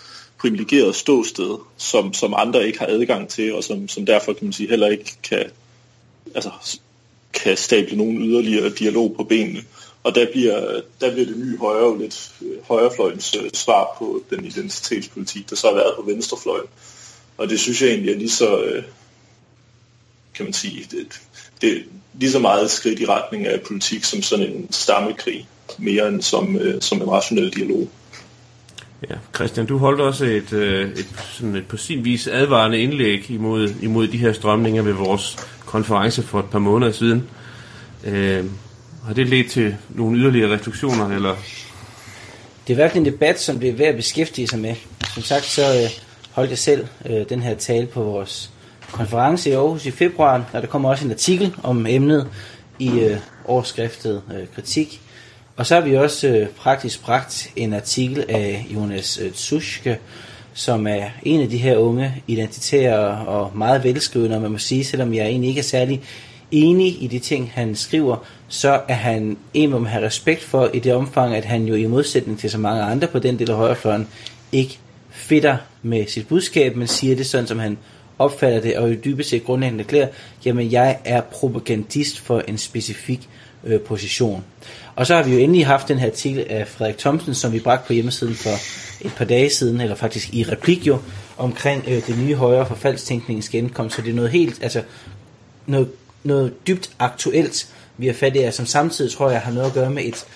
privilegeret 0.46 0.94
ståsted, 0.94 1.58
som, 1.76 2.12
som 2.12 2.34
andre 2.36 2.66
ikke 2.66 2.78
har 2.78 2.86
adgang 2.86 3.28
til, 3.28 3.54
og 3.54 3.64
som, 3.64 3.88
som 3.88 4.06
derfor 4.06 4.32
kan 4.32 4.44
man 4.44 4.52
sige 4.52 4.68
heller 4.68 4.86
ikke 4.86 5.16
kan, 5.22 5.44
altså, 6.34 6.50
kan 7.32 7.56
stable 7.56 7.96
nogen 7.96 8.18
yderligere 8.18 8.70
dialog 8.70 9.14
på 9.16 9.24
benene. 9.24 9.60
Og 10.02 10.14
der 10.14 10.26
bliver, 10.32 10.80
der 11.00 11.12
bliver 11.12 11.26
det 11.26 11.36
nye 11.36 11.58
højre 11.58 11.84
jo 11.84 11.96
lidt 11.96 12.32
øh, 12.42 12.56
højrefløjens 12.68 13.36
øh, 13.36 13.50
svar 13.54 13.96
på 13.98 14.22
den 14.30 14.44
identitetspolitik, 14.44 15.50
der 15.50 15.56
så 15.56 15.66
har 15.66 15.74
været 15.74 15.92
på 15.96 16.02
venstrefløjen. 16.02 16.66
Og 17.36 17.48
det 17.48 17.60
synes 17.60 17.82
jeg 17.82 17.88
egentlig 17.90 18.12
er 18.12 18.18
lige 18.18 18.30
så, 18.30 18.62
øh, 18.62 18.82
kan 20.34 20.44
man 20.44 20.52
sige, 20.52 20.86
det, 20.90 21.20
det 21.60 21.72
er 21.72 21.80
lige 22.14 22.30
så 22.30 22.38
meget 22.38 22.64
et 22.64 22.70
skridt 22.70 23.00
i 23.00 23.06
retning 23.06 23.46
af 23.46 23.60
politik 23.60 24.04
som 24.04 24.22
sådan 24.22 24.46
en 24.46 24.72
stammekrig, 24.72 25.48
mere 25.78 26.08
end 26.08 26.22
som, 26.22 26.56
øh, 26.56 26.82
som 26.82 27.02
en 27.02 27.10
rationel 27.10 27.50
dialog. 27.50 27.88
Ja, 29.02 29.14
Christian, 29.34 29.66
du 29.66 29.78
holdt 29.78 30.00
også 30.00 30.24
et, 30.24 30.52
øh, 30.52 30.90
et, 30.90 31.06
sådan 31.32 31.56
et 31.56 31.66
på 31.66 31.76
sin 31.76 32.04
vis 32.04 32.26
advarende 32.26 32.78
indlæg 32.78 33.30
imod, 33.30 33.68
imod 33.82 34.08
de 34.08 34.18
her 34.18 34.32
strømninger 34.32 34.82
ved 34.82 34.92
vores 34.92 35.36
konference 35.66 36.22
for 36.22 36.38
et 36.38 36.50
par 36.50 36.58
måneder 36.58 36.92
siden. 36.92 37.28
Øh, 38.04 38.44
har 39.06 39.14
det 39.14 39.28
ledt 39.28 39.50
til 39.50 39.76
nogle 39.88 40.18
yderligere 40.18 40.54
refleksioner, 40.54 41.08
eller? 41.08 41.34
Det 42.66 42.72
er 42.72 42.76
virkelig 42.76 43.00
en 43.00 43.12
debat, 43.12 43.40
som 43.40 43.60
det 43.60 43.68
er 43.68 43.74
værd 43.74 43.88
at 43.88 43.96
beskæftige 43.96 44.48
sig 44.48 44.58
med. 44.58 44.74
Som 45.14 45.22
sagt, 45.22 45.44
så 45.44 45.62
øh, 45.62 45.90
holdt 46.32 46.50
jeg 46.50 46.58
selv 46.58 46.86
øh, 47.06 47.28
den 47.28 47.42
her 47.42 47.54
tale 47.54 47.86
på 47.86 48.02
vores 48.02 48.50
konference 48.92 49.50
i 49.50 49.52
Aarhus 49.52 49.86
i 49.86 49.90
februar, 49.90 50.44
og 50.52 50.62
der 50.62 50.68
kommer 50.68 50.90
også 50.90 51.04
en 51.04 51.10
artikel 51.10 51.54
om 51.62 51.86
emnet 51.86 52.28
i 52.78 53.00
øh, 53.00 53.16
overskriftet 53.44 54.22
øh, 54.34 54.46
Kritik. 54.54 55.00
Og 55.56 55.66
så 55.66 55.74
har 55.74 55.82
vi 55.82 55.96
også 55.96 56.28
øh, 56.28 56.48
praktisk 56.48 57.02
bragt 57.02 57.50
en 57.56 57.72
artikel 57.72 58.24
af 58.28 58.66
Jonas 58.74 59.18
øh, 59.18 59.96
som 60.54 60.86
er 60.86 61.04
en 61.22 61.40
af 61.40 61.48
de 61.48 61.58
her 61.58 61.76
unge 61.76 62.22
identitære 62.26 63.26
og 63.26 63.56
meget 63.56 63.84
velskrivende, 63.84 64.40
man 64.40 64.50
må 64.50 64.58
sige, 64.58 64.84
selvom 64.84 65.14
jeg 65.14 65.26
egentlig 65.26 65.48
ikke 65.48 65.58
er 65.58 65.62
særlig 65.62 66.02
enig 66.50 67.02
i 67.02 67.06
de 67.06 67.18
ting, 67.18 67.50
han 67.54 67.76
skriver, 67.76 68.16
så 68.48 68.80
er 68.88 68.94
han 68.94 69.36
en, 69.54 69.70
man 69.70 69.86
har 69.86 70.00
respekt 70.00 70.42
for 70.42 70.70
i 70.74 70.78
det 70.78 70.94
omfang, 70.94 71.34
at 71.34 71.44
han 71.44 71.64
jo 71.64 71.74
i 71.74 71.86
modsætning 71.86 72.38
til 72.38 72.50
så 72.50 72.58
mange 72.58 72.82
andre 72.82 73.06
på 73.06 73.18
den 73.18 73.38
del 73.38 73.50
af 73.50 73.56
højrefløjen, 73.56 74.08
ikke 74.52 74.78
fitter 75.10 75.56
med 75.82 76.06
sit 76.06 76.28
budskab, 76.28 76.76
men 76.76 76.88
siger 76.88 77.16
det 77.16 77.26
sådan, 77.26 77.46
som 77.46 77.58
han 77.58 77.78
opfatter 78.18 78.60
det, 78.60 78.76
og 78.76 78.90
i 78.90 78.96
dybest 78.96 79.30
set 79.30 79.44
grundlæggende 79.44 79.84
klæder, 79.84 80.08
jamen 80.44 80.72
jeg 80.72 80.98
er 81.04 81.20
propagandist 81.20 82.20
for 82.20 82.40
en 82.40 82.58
specifik 82.58 83.28
øh, 83.64 83.80
position. 83.80 84.44
Og 84.96 85.06
så 85.06 85.14
har 85.14 85.22
vi 85.22 85.32
jo 85.32 85.38
endelig 85.38 85.66
haft 85.66 85.88
den 85.88 85.98
her 85.98 86.06
artikel 86.06 86.46
af 86.50 86.68
Frederik 86.68 86.98
Thomsen, 86.98 87.34
som 87.34 87.52
vi 87.52 87.60
bragte 87.60 87.86
på 87.86 87.92
hjemmesiden 87.92 88.34
for 88.34 88.50
et 89.00 89.12
par 89.16 89.24
dage 89.24 89.50
siden, 89.50 89.80
eller 89.80 89.96
faktisk 89.96 90.34
i 90.34 90.42
replik 90.42 90.86
jo, 90.86 90.98
omkring 91.36 91.84
øh, 91.88 92.06
det 92.06 92.18
nye 92.18 92.34
højre 92.34 92.66
forfaldstænkningens 92.66 93.48
genkomst. 93.48 93.96
Så 93.96 94.02
det 94.02 94.10
er 94.10 94.14
noget 94.14 94.30
helt, 94.30 94.62
altså 94.62 94.82
noget, 95.66 95.88
noget 96.24 96.66
dybt 96.66 96.90
aktuelt, 96.98 97.68
vi 97.98 98.06
har 98.06 98.14
fat 98.14 98.36
i, 98.36 98.50
som 98.50 98.66
samtidig 98.66 99.12
tror 99.12 99.30
jeg 99.30 99.40
har 99.40 99.52
noget 99.52 99.66
at 99.66 99.74
gøre 99.74 99.90
med 99.90 100.04
et, 100.04 100.26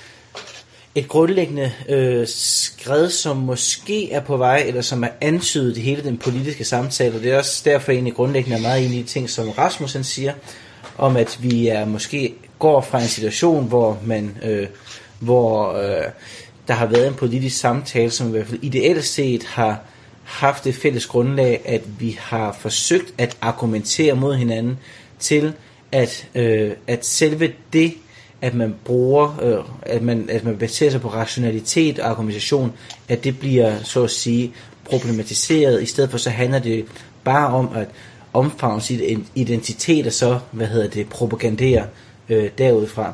et 0.95 1.09
grundlæggende 1.09 1.73
øh, 1.89 2.27
skred, 2.29 3.11
som 3.11 3.37
måske 3.37 4.13
er 4.13 4.21
på 4.21 4.37
vej, 4.37 4.65
eller 4.67 4.83
som 4.83 5.05
er 5.05 5.09
antydet 5.21 5.77
i 5.77 5.81
hele 5.81 6.03
den 6.03 6.19
politiske 6.19 6.65
samtale, 6.65 7.15
og 7.15 7.23
det 7.23 7.33
er 7.33 7.39
også 7.39 7.63
derfor 7.65 7.93
egentlig 7.93 8.15
grundlæggende 8.15 8.57
er 8.57 8.63
meget 8.63 8.87
enig 8.87 8.99
i 8.99 9.03
ting, 9.03 9.31
som 9.31 9.49
Rasmussen 9.49 10.05
siger, 10.05 10.33
om 10.99 11.17
at 11.17 11.39
vi 11.43 11.69
er 11.69 11.85
måske 11.85 12.35
går 12.61 12.81
fra 12.81 13.01
en 13.01 13.09
situation, 13.09 13.69
hvor 13.69 13.99
man, 14.05 14.37
øh, 14.45 14.67
hvor 15.19 15.73
øh, 15.73 16.05
der 16.69 16.75
har 16.75 16.87
været 16.87 17.09
en 17.09 17.15
politisk 17.15 17.59
samtale, 17.59 18.11
som 18.11 18.29
i 18.29 18.31
hvert 18.31 18.47
fald 18.47 18.59
ideelt 18.63 19.05
set 19.05 19.43
har 19.43 19.79
haft 20.25 20.65
det 20.65 20.75
fælles 20.75 21.07
grundlag, 21.07 21.63
at 21.65 21.83
vi 22.01 22.19
har 22.21 22.53
forsøgt 22.61 23.15
at 23.19 23.37
argumentere 23.41 24.15
mod 24.15 24.35
hinanden 24.35 24.79
til, 25.19 25.53
at, 25.93 26.27
øh, 26.35 26.73
at 26.87 27.07
selve 27.07 27.53
det, 27.73 27.95
at 28.43 28.55
man 28.55 28.75
bruger, 28.85 29.39
øh, 29.43 29.65
at, 29.83 30.03
man, 30.03 30.29
at 30.31 30.45
man 30.45 30.57
baserer 30.59 30.91
sig 30.91 31.01
på 31.01 31.09
rationalitet 31.09 31.99
og 31.99 32.11
argumentation, 32.11 32.73
at 33.09 33.25
det 33.25 33.39
bliver, 33.39 33.83
så 33.83 34.05
at 34.05 34.11
sige, 34.11 34.53
problematiseret. 34.85 35.83
I 35.83 35.87
stedet 35.87 36.11
for 36.11 36.19
så 36.19 36.31
handler 36.31 36.59
det 36.59 36.85
bare 37.25 37.47
om 37.55 37.69
at 37.75 37.89
omfavne 38.33 38.81
sit 38.81 39.27
identitet 39.35 40.07
og 40.07 40.13
så, 40.13 40.39
hvad 40.51 40.67
hedder 40.67 40.89
det, 40.89 41.09
propagandere 41.09 41.87
øh, 42.31 42.51
derudfra. 42.59 43.13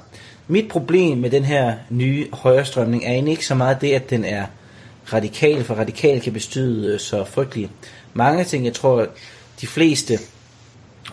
mit 0.48 0.68
problem 0.68 1.18
med 1.18 1.30
den 1.30 1.44
her 1.44 1.74
nye 1.90 2.26
højrestrømning 2.32 3.04
er 3.04 3.10
egentlig 3.10 3.32
ikke 3.32 3.46
så 3.46 3.54
meget 3.54 3.80
det, 3.80 3.92
at 3.92 4.10
den 4.10 4.24
er 4.24 4.46
radikal, 5.12 5.64
for 5.64 5.74
radikal 5.74 6.20
kan 6.20 6.32
bestyde 6.32 6.92
øh, 6.92 7.00
så 7.00 7.24
frygteligt 7.24 7.70
mange 8.14 8.44
ting. 8.44 8.64
Jeg 8.64 8.74
tror, 8.74 9.06
de 9.60 9.66
fleste 9.66 10.18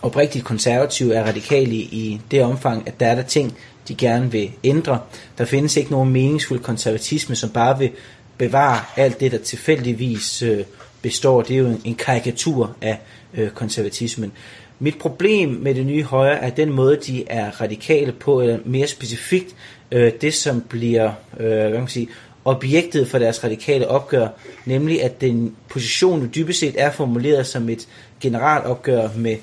oprigtigt 0.01 0.45
konservative 0.45 1.15
er 1.15 1.23
radikale 1.23 1.75
i 1.75 2.21
det 2.31 2.43
omfang, 2.43 2.87
at 2.87 2.99
der 2.99 3.07
er 3.07 3.15
der 3.15 3.21
ting, 3.21 3.57
de 3.87 3.95
gerne 3.95 4.31
vil 4.31 4.51
ændre. 4.63 4.99
Der 5.37 5.45
findes 5.45 5.77
ikke 5.77 5.91
nogen 5.91 6.11
meningsfuld 6.11 6.59
konservatisme, 6.59 7.35
som 7.35 7.49
bare 7.49 7.79
vil 7.79 7.91
bevare 8.37 8.79
alt 8.95 9.19
det, 9.19 9.31
der 9.31 9.37
tilfældigvis 9.37 10.41
øh, 10.41 10.63
består. 11.01 11.41
Det 11.41 11.53
er 11.53 11.59
jo 11.59 11.77
en, 11.83 11.95
karikatur 11.95 12.75
af 12.81 12.99
øh, 13.33 13.49
konservatismen. 13.49 14.31
Mit 14.79 14.99
problem 14.99 15.49
med 15.49 15.75
det 15.75 15.85
nye 15.85 16.03
højre 16.03 16.37
er 16.39 16.49
den 16.49 16.71
måde, 16.71 16.95
de 16.95 17.23
er 17.27 17.61
radikale 17.61 18.11
på, 18.11 18.41
eller 18.41 18.59
mere 18.65 18.87
specifikt 18.87 19.55
øh, 19.91 20.11
det, 20.21 20.33
som 20.33 20.61
bliver 20.61 21.11
øh, 21.39 21.47
hvad 21.47 21.71
kan 21.71 21.79
man 21.79 21.87
sige, 21.87 22.09
objektet 22.45 23.07
for 23.07 23.19
deres 23.19 23.43
radikale 23.43 23.87
opgør, 23.87 24.27
nemlig 24.65 25.03
at 25.03 25.21
den 25.21 25.55
position 25.69 26.21
jo 26.21 26.27
dybest 26.35 26.59
set 26.59 26.81
er 26.81 26.91
formuleret 26.91 27.47
som 27.47 27.69
et 27.69 27.87
generalopgør 28.21 29.09
med 29.15 29.37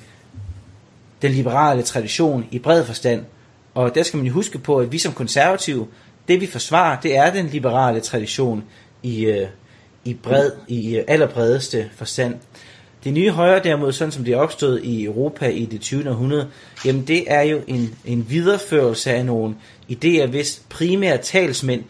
den 1.21 1.31
liberale 1.31 1.81
tradition 1.81 2.45
i 2.51 2.59
bred 2.59 2.85
forstand. 2.85 3.23
Og 3.73 3.95
der 3.95 4.03
skal 4.03 4.17
man 4.17 4.27
jo 4.27 4.33
huske 4.33 4.57
på, 4.59 4.77
at 4.77 4.91
vi 4.91 4.97
som 4.97 5.13
konservative, 5.13 5.87
det 6.27 6.41
vi 6.41 6.47
forsvarer, 6.47 6.99
det 6.99 7.17
er 7.17 7.33
den 7.33 7.47
liberale 7.47 7.99
tradition 7.99 8.63
i, 9.03 9.25
øh, 9.25 9.47
i, 10.05 10.13
bred, 10.13 10.51
i 10.67 11.01
allerbredeste 11.07 11.89
forstand. 11.95 12.35
Det 13.03 13.13
nye 13.13 13.31
højre 13.31 13.63
derimod, 13.63 13.91
sådan 13.91 14.11
som 14.11 14.23
det 14.23 14.33
er 14.33 14.37
opstået 14.37 14.83
i 14.83 15.03
Europa 15.03 15.47
i 15.47 15.65
det 15.65 15.81
20. 15.81 16.09
århundrede, 16.09 16.47
jamen 16.85 17.07
det 17.07 17.23
er 17.27 17.41
jo 17.41 17.61
en, 17.67 17.95
en 18.05 18.25
videreførelse 18.29 19.11
af 19.11 19.25
nogle 19.25 19.55
idéer, 19.91 20.25
hvis 20.25 20.61
primære 20.69 21.17
talsmænd 21.17 21.83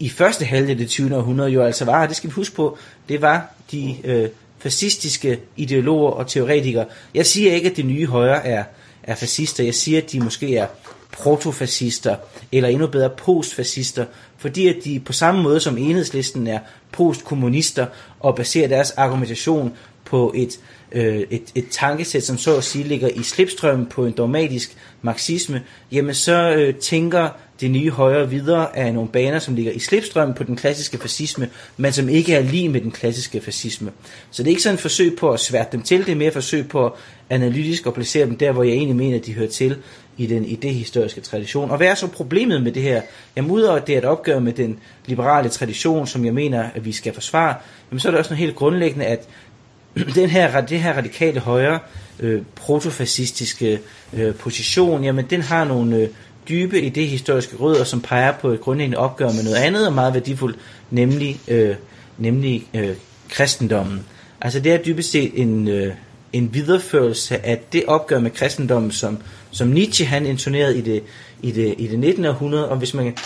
i 0.00 0.08
første 0.08 0.44
halvdel 0.44 0.70
af 0.70 0.76
det 0.76 0.88
20. 0.88 1.16
århundrede 1.16 1.50
jo 1.50 1.62
altså 1.62 1.84
var, 1.84 2.06
det 2.06 2.16
skal 2.16 2.30
vi 2.30 2.32
huske 2.32 2.56
på, 2.56 2.78
det 3.08 3.22
var 3.22 3.54
de 3.72 3.96
øh, 4.04 4.28
fascistiske 4.58 5.40
ideologer 5.56 6.10
og 6.10 6.26
teoretikere. 6.26 6.86
Jeg 7.14 7.26
siger 7.26 7.52
ikke, 7.52 7.70
at 7.70 7.76
det 7.76 7.86
nye 7.86 8.06
højre 8.06 8.46
er, 8.46 8.64
er 9.02 9.14
fascister, 9.14 9.64
jeg 9.64 9.74
siger, 9.74 9.98
at 9.98 10.12
de 10.12 10.20
måske 10.20 10.56
er 10.56 10.66
protofascister, 11.12 12.16
eller 12.52 12.68
endnu 12.68 12.86
bedre 12.86 13.10
postfascister, 13.10 14.04
fordi 14.38 14.68
at 14.68 14.76
de 14.84 15.00
på 15.00 15.12
samme 15.12 15.42
måde 15.42 15.60
som 15.60 15.78
enhedslisten 15.78 16.46
er 16.46 16.58
postkommunister 16.92 17.86
og 18.20 18.36
baserer 18.36 18.68
deres 18.68 18.90
argumentation 18.90 19.72
på 20.04 20.32
et, 20.36 20.58
øh, 20.92 21.20
et, 21.30 21.42
et 21.54 21.68
tankesæt, 21.70 22.22
som 22.22 22.38
så 22.38 22.56
at 22.56 22.64
sige 22.64 22.84
ligger 22.84 23.08
i 23.08 23.22
slipstrømmen 23.22 23.86
på 23.86 24.06
en 24.06 24.12
dogmatisk 24.12 24.76
marxisme, 25.02 25.62
jamen 25.92 26.14
så 26.14 26.50
øh, 26.50 26.74
tænker 26.74 27.28
det 27.60 27.70
nye 27.70 27.90
højre 27.90 28.30
videre 28.30 28.76
af 28.76 28.94
nogle 28.94 29.08
baner, 29.08 29.38
som 29.38 29.54
ligger 29.54 29.72
i 29.72 29.78
slipstrømmen 29.78 30.34
på 30.34 30.44
den 30.44 30.56
klassiske 30.56 30.98
fascisme, 30.98 31.48
men 31.76 31.92
som 31.92 32.08
ikke 32.08 32.34
er 32.34 32.40
lige 32.40 32.68
med 32.68 32.80
den 32.80 32.90
klassiske 32.90 33.40
fascisme. 33.40 33.92
Så 34.30 34.42
det 34.42 34.48
er 34.48 34.50
ikke 34.50 34.62
sådan 34.62 34.74
et 34.74 34.80
forsøg 34.80 35.16
på 35.18 35.30
at 35.30 35.40
sværte 35.40 35.68
dem 35.72 35.82
til, 35.82 36.06
det 36.06 36.12
er 36.12 36.16
mere 36.16 36.28
et 36.28 36.34
forsøg 36.34 36.68
på 36.68 36.86
at 36.86 36.92
analytisk 37.30 37.86
at 37.86 37.94
placere 37.94 38.26
dem 38.26 38.36
der, 38.36 38.52
hvor 38.52 38.62
jeg 38.62 38.72
egentlig 38.72 38.96
mener, 38.96 39.18
at 39.18 39.26
de 39.26 39.34
hører 39.34 39.48
til 39.48 39.76
i 40.20 40.26
den 40.26 40.44
idehistoriske 40.44 41.20
tradition. 41.20 41.70
Og 41.70 41.76
hvad 41.76 41.86
er 41.86 41.94
så 41.94 42.06
problemet 42.06 42.62
med 42.62 42.72
det 42.72 42.82
her? 42.82 43.02
Jamen 43.36 43.50
udover 43.50 43.76
at 43.76 43.86
det 43.86 43.94
er 43.94 43.98
et 43.98 44.04
opgør 44.04 44.38
med 44.38 44.52
den 44.52 44.78
liberale 45.06 45.48
tradition, 45.48 46.06
som 46.06 46.24
jeg 46.24 46.34
mener, 46.34 46.68
at 46.74 46.84
vi 46.84 46.92
skal 46.92 47.14
forsvare, 47.14 47.54
jamen 47.90 48.00
så 48.00 48.08
er 48.08 48.10
det 48.10 48.18
også 48.18 48.30
noget 48.30 48.38
helt 48.38 48.56
grundlæggende, 48.56 49.06
at 49.06 49.28
den 50.14 50.30
her, 50.30 50.60
det 50.60 50.80
her 50.80 50.96
radikale 50.96 51.40
højre 51.40 51.78
øh, 52.20 52.42
protofascistiske 52.54 53.80
øh, 54.12 54.34
position, 54.34 55.04
jamen 55.04 55.26
den 55.30 55.42
har 55.42 55.64
nogle 55.64 55.96
øh, 55.96 56.08
dybe 56.48 56.80
idehistoriske 56.80 57.56
rødder, 57.56 57.84
som 57.84 58.00
peger 58.00 58.32
på 58.32 58.48
et 58.48 58.60
grundlæggende 58.60 58.98
opgør 58.98 59.32
med 59.32 59.44
noget 59.44 59.56
andet 59.56 59.86
og 59.86 59.92
meget 59.92 60.14
værdifuldt, 60.14 60.58
nemlig, 60.90 61.40
øh, 61.48 61.74
nemlig 62.18 62.66
øh, 62.74 62.94
kristendommen. 63.28 64.00
Altså 64.40 64.60
det 64.60 64.72
er 64.72 64.76
dybest 64.76 65.10
set 65.10 65.30
en, 65.34 65.68
øh, 65.68 65.94
en 66.32 66.54
videreførelse 66.54 67.46
af 67.46 67.60
det 67.72 67.84
opgør 67.86 68.20
med 68.20 68.30
kristendommen, 68.30 68.90
som, 68.90 69.18
som 69.50 69.68
Nietzsche 69.68 70.06
han 70.06 70.26
intonerede 70.26 70.78
i 70.78 70.80
det, 70.80 71.02
i 71.42 71.50
det, 71.50 71.74
i 71.78 71.86
det 71.86 71.98
19. 71.98 72.24
århundrede, 72.24 72.68
og 72.68 72.76
hvis 72.76 72.94
man 72.94 73.16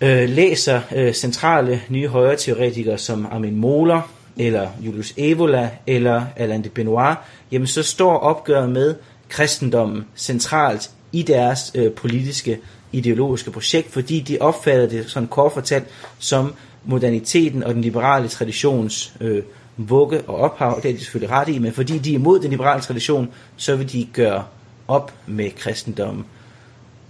øh, 0.00 0.28
læser 0.28 0.80
øh, 0.94 1.12
centrale 1.12 1.82
nye 1.88 2.08
højre 2.08 2.36
teoretikere 2.36 2.98
som 2.98 3.26
Armin 3.30 3.56
Mohler, 3.56 4.12
eller 4.36 4.68
Julius 4.80 5.14
Evola, 5.16 5.70
eller 5.86 6.24
Alain 6.36 6.64
de 6.64 6.68
Benoit, 6.68 7.16
jamen 7.52 7.66
så 7.66 7.82
står 7.82 8.18
opgøret 8.18 8.70
med 8.70 8.94
kristendommen 9.28 10.04
centralt 10.16 10.90
i 11.12 11.22
deres 11.22 11.72
øh, 11.74 11.92
politiske 11.92 12.58
ideologiske 12.92 13.50
projekt, 13.50 13.92
fordi 13.92 14.20
de 14.20 14.38
opfatter 14.40 14.86
det 14.86 15.10
sådan 15.10 15.28
kort 15.28 15.52
fortalt 15.52 15.84
som 16.18 16.54
moderniteten 16.84 17.62
og 17.62 17.74
den 17.74 17.82
liberale 17.82 18.28
traditions 18.28 19.12
øh, 19.20 19.42
vugge 19.76 20.22
og 20.22 20.36
ophav, 20.36 20.80
det 20.82 20.90
er 20.90 20.94
de 20.94 21.00
selvfølgelig 21.00 21.36
ret 21.36 21.48
i, 21.48 21.58
men 21.58 21.72
fordi 21.72 21.98
de 21.98 22.10
er 22.10 22.14
imod 22.14 22.40
den 22.40 22.50
liberale 22.50 22.82
tradition, 22.82 23.28
så 23.56 23.76
vil 23.76 23.92
de 23.92 24.08
gøre 24.12 24.44
op 24.88 25.12
med 25.26 25.50
kristendommen. 25.50 26.24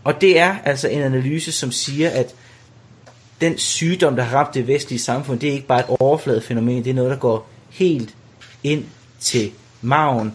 Og 0.05 0.21
det 0.21 0.39
er 0.39 0.57
altså 0.65 0.89
en 0.89 1.03
analyse, 1.03 1.53
som 1.53 1.73
siger, 1.73 2.11
at 2.11 2.35
den 3.41 3.59
sygdom, 3.59 4.17
der 4.17 4.23
har 4.23 4.39
ramt 4.39 4.55
det 4.55 4.67
vestlige 4.67 5.01
samfund, 5.01 5.41
det 5.41 5.49
er 5.49 5.53
ikke 5.53 5.67
bare 5.67 5.81
et 5.81 5.97
overfladefænomen, 6.01 6.85
det 6.85 6.91
er 6.91 6.95
noget, 6.95 7.11
der 7.11 7.17
går 7.17 7.49
helt 7.71 8.15
ind 8.65 8.85
til 9.21 9.51
maven, 9.83 10.33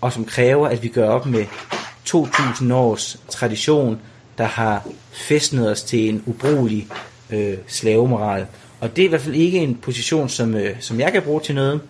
og 0.00 0.12
som 0.12 0.24
kræver, 0.24 0.68
at 0.68 0.82
vi 0.82 0.88
gør 0.88 1.08
op 1.08 1.26
med 1.26 1.44
2000 2.04 2.72
års 2.72 3.20
tradition, 3.28 4.00
der 4.38 4.44
har 4.44 4.88
festnet 5.10 5.70
os 5.70 5.82
til 5.82 6.08
en 6.08 6.22
ubrugelig 6.26 6.88
øh, 7.30 7.58
slavemoral. 7.66 8.46
Og 8.82 8.96
det 8.96 9.02
er 9.02 9.06
i 9.06 9.08
hvert 9.08 9.20
fald 9.20 9.34
ikke 9.34 9.58
en 9.58 9.74
position, 9.74 10.28
som, 10.28 10.54
øh, 10.54 10.76
som 10.80 11.00
jeg 11.00 11.12
kan 11.12 11.22
bruge 11.22 11.40
til 11.40 11.54
noget. 11.54 11.80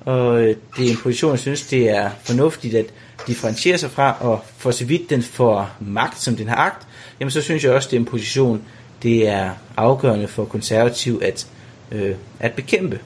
Og 0.00 0.40
øh, 0.40 0.56
det 0.76 0.86
er 0.86 0.90
en 0.90 0.96
position, 1.02 1.30
jeg 1.30 1.38
synes, 1.38 1.62
det 1.62 1.90
er 1.90 2.10
fornuftigt 2.24 2.74
at 2.74 2.86
differentiere 3.26 3.78
sig 3.78 3.90
fra, 3.90 4.16
og 4.20 4.44
for 4.56 4.70
så 4.70 4.84
vidt 4.84 5.10
den 5.10 5.22
får 5.22 5.70
magt, 5.80 6.20
som 6.22 6.36
den 6.36 6.48
har 6.48 6.56
agt, 6.56 6.86
jamen 7.20 7.30
så 7.30 7.42
synes 7.42 7.64
jeg 7.64 7.72
også, 7.72 7.88
det 7.90 7.96
er 7.96 8.00
en 8.00 8.06
position, 8.06 8.62
det 9.02 9.28
er 9.28 9.50
afgørende 9.76 10.28
for 10.28 10.44
konservativ 10.44 11.20
at, 11.24 11.46
øh, 11.92 12.14
at 12.40 12.52
bekæmpe. 12.52 13.00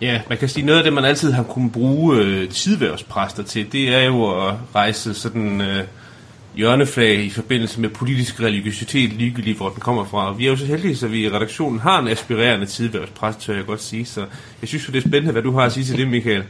Ja, 0.00 0.20
man 0.28 0.38
kan 0.38 0.48
sige, 0.48 0.66
noget 0.66 0.78
af 0.78 0.84
det, 0.84 0.92
man 0.92 1.04
altid 1.04 1.32
har 1.32 1.42
kunnet 1.42 1.72
bruge 1.72 2.16
øh, 2.16 2.48
tidværvspræster 2.48 3.42
til, 3.42 3.72
det 3.72 3.94
er 3.94 4.02
jo 4.02 4.46
at 4.48 4.54
rejse 4.74 5.14
sådan 5.14 5.60
øh, 5.60 5.84
hjørneflag 6.56 7.24
i 7.24 7.30
forbindelse 7.30 7.80
med 7.80 7.88
politisk 7.88 8.40
religiøsitet, 8.40 9.12
ligegyldigt 9.12 9.56
hvor 9.56 9.68
den 9.68 9.80
kommer 9.80 10.04
fra. 10.04 10.28
Og 10.30 10.38
vi 10.38 10.46
er 10.46 10.50
jo 10.50 10.56
så 10.56 10.66
heldige, 10.66 10.96
så 10.96 11.08
vi 11.08 11.24
i 11.24 11.30
redaktionen 11.30 11.80
har 11.80 12.02
en 12.02 12.08
aspirerende 12.08 12.66
tidværvspræst, 12.66 13.40
tør 13.40 13.54
jeg 13.54 13.66
godt 13.66 13.82
sige. 13.82 14.04
Så 14.04 14.20
jeg 14.60 14.68
synes 14.68 14.88
jo, 14.88 14.92
det 14.92 15.04
er 15.04 15.08
spændende, 15.08 15.32
hvad 15.32 15.42
du 15.42 15.50
har 15.50 15.60
at 15.60 15.72
sige 15.72 15.84
til 15.84 15.98
det, 15.98 16.08
Michael. 16.08 16.44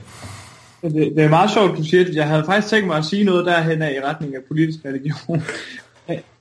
Det, 0.82 0.92
det 0.92 1.24
er 1.24 1.28
meget 1.28 1.50
sjovt, 1.50 1.78
du 1.78 1.84
siger 1.84 2.04
det. 2.04 2.14
Jeg 2.14 2.28
havde 2.28 2.44
faktisk 2.46 2.70
tænkt 2.70 2.86
mig 2.86 2.96
at 2.96 3.04
sige 3.04 3.24
noget 3.24 3.46
derhen 3.46 3.82
af 3.82 3.92
i 3.92 4.00
retning 4.00 4.34
af 4.34 4.40
politisk 4.48 4.78
religion. 4.84 5.42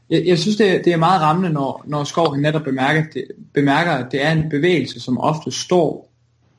Jeg, 0.09 0.23
jeg 0.25 0.39
synes, 0.39 0.57
det 0.57 0.75
er, 0.75 0.81
det 0.81 0.93
er 0.93 0.97
meget 0.97 1.21
rammende, 1.21 1.49
når, 1.49 1.83
når 1.87 2.03
Skov 2.03 2.37
netop 2.37 2.63
bemærker, 2.63 3.03
det, 3.13 3.23
bemærker, 3.53 3.91
at 3.91 4.11
det 4.11 4.25
er 4.25 4.31
en 4.31 4.49
bevægelse, 4.49 4.99
som 4.99 5.17
ofte 5.17 5.51
står 5.51 6.11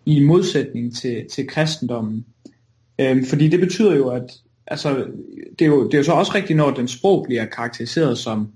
i 0.06 0.20
modsætning 0.20 0.96
til, 0.96 1.24
til 1.32 1.46
kristendommen. 1.46 2.24
Øhm, 3.00 3.26
fordi 3.26 3.48
det 3.48 3.60
betyder 3.60 3.96
jo, 3.96 4.08
at 4.08 4.30
altså, 4.66 5.04
det, 5.58 5.64
er 5.64 5.66
jo, 5.66 5.84
det 5.86 5.94
er 5.94 5.98
jo 5.98 6.04
så 6.04 6.12
også 6.12 6.34
rigtigt, 6.34 6.56
når 6.56 6.70
den 6.70 6.88
sprog 6.88 7.24
bliver 7.28 7.44
karakteriseret 7.44 8.18
som 8.18 8.48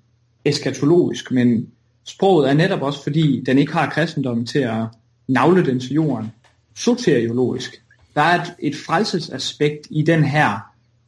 eskatologisk, 0.45 1.31
men 1.31 1.69
sproget 2.05 2.51
er 2.51 2.55
netop 2.55 2.83
også, 2.83 3.03
fordi 3.03 3.43
den 3.47 3.59
ikke 3.59 3.73
har 3.73 3.91
kristendommen 3.91 4.47
til 4.47 4.59
at 4.59 4.85
navle 5.29 5.67
den 5.67 5.81
til 5.81 5.93
jorden, 5.93 6.33
soteriologisk. 6.77 7.83
Der 8.15 8.21
er 8.21 8.43
et, 8.43 8.55
et 8.59 8.77
frelsesaspekt 8.77 9.87
i 9.91 10.03
den 10.03 10.25
her 10.25 10.59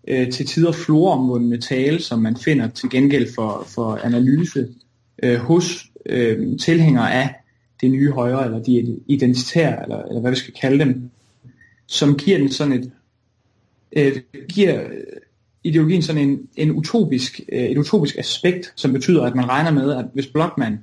øh, 0.08 0.30
til 0.30 0.46
tider 0.46 0.72
floromvundne 0.72 1.60
tale, 1.60 2.02
som 2.02 2.18
man 2.18 2.36
finder 2.36 2.68
til 2.68 2.90
gengæld 2.90 3.34
for, 3.34 3.66
for 3.68 4.00
analyse 4.04 4.68
øh, 5.22 5.38
hos 5.38 5.86
øh, 6.06 6.58
tilhængere 6.58 7.12
af 7.12 7.34
det 7.80 7.90
nye 7.90 8.10
højre, 8.10 8.44
eller 8.44 8.62
de 8.62 9.00
identitære, 9.06 9.82
eller, 9.82 10.02
eller 10.02 10.20
hvad 10.20 10.30
vi 10.30 10.36
skal 10.36 10.54
kalde 10.60 10.78
dem, 10.84 11.10
som 11.86 12.16
giver 12.16 12.38
den 12.38 12.50
sådan 12.50 12.72
et, 12.72 12.90
øh, 13.96 14.16
giver 14.48 14.82
øh, 14.82 14.88
ideologien 15.64 16.02
sådan 16.02 16.28
en, 16.28 16.48
en 16.56 16.70
utopisk, 16.70 17.40
øh, 17.52 17.62
et 17.62 17.78
utopisk 17.78 18.18
aspekt, 18.18 18.72
som 18.76 18.92
betyder, 18.92 19.24
at 19.24 19.34
man 19.34 19.48
regner 19.48 19.70
med, 19.70 19.92
at 19.92 20.04
hvis 20.14 20.26
Blockman 20.26 20.78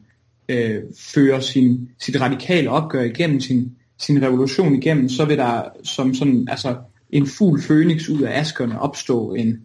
øh, 0.49 0.83
fører 0.97 1.39
sin, 1.39 1.89
sit 1.99 2.21
radikale 2.21 2.69
opgør 2.69 3.03
igennem, 3.03 3.39
sin, 3.39 3.75
sin 3.97 4.21
revolution 4.21 4.75
igennem, 4.75 5.09
så 5.09 5.25
vil 5.25 5.37
der 5.37 5.63
som 5.83 6.13
sådan, 6.13 6.47
altså 6.49 6.75
en 7.09 7.27
fugl 7.27 7.61
fønix 7.61 8.09
ud 8.09 8.21
af 8.21 8.39
askerne 8.39 8.81
opstå 8.81 9.33
en, 9.33 9.61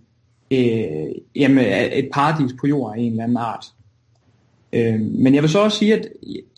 øh, 0.51 1.15
jamen, 1.37 1.65
et 1.93 2.09
paradis 2.13 2.53
på 2.61 2.67
jord 2.67 2.95
af 2.97 3.01
en 3.01 3.11
eller 3.11 3.25
anden 3.25 3.37
art. 3.37 3.67
Øh, 4.73 5.01
men 5.01 5.35
jeg 5.35 5.43
vil 5.43 5.51
så 5.51 5.59
også 5.59 5.79
sige, 5.79 5.95
at 5.95 6.09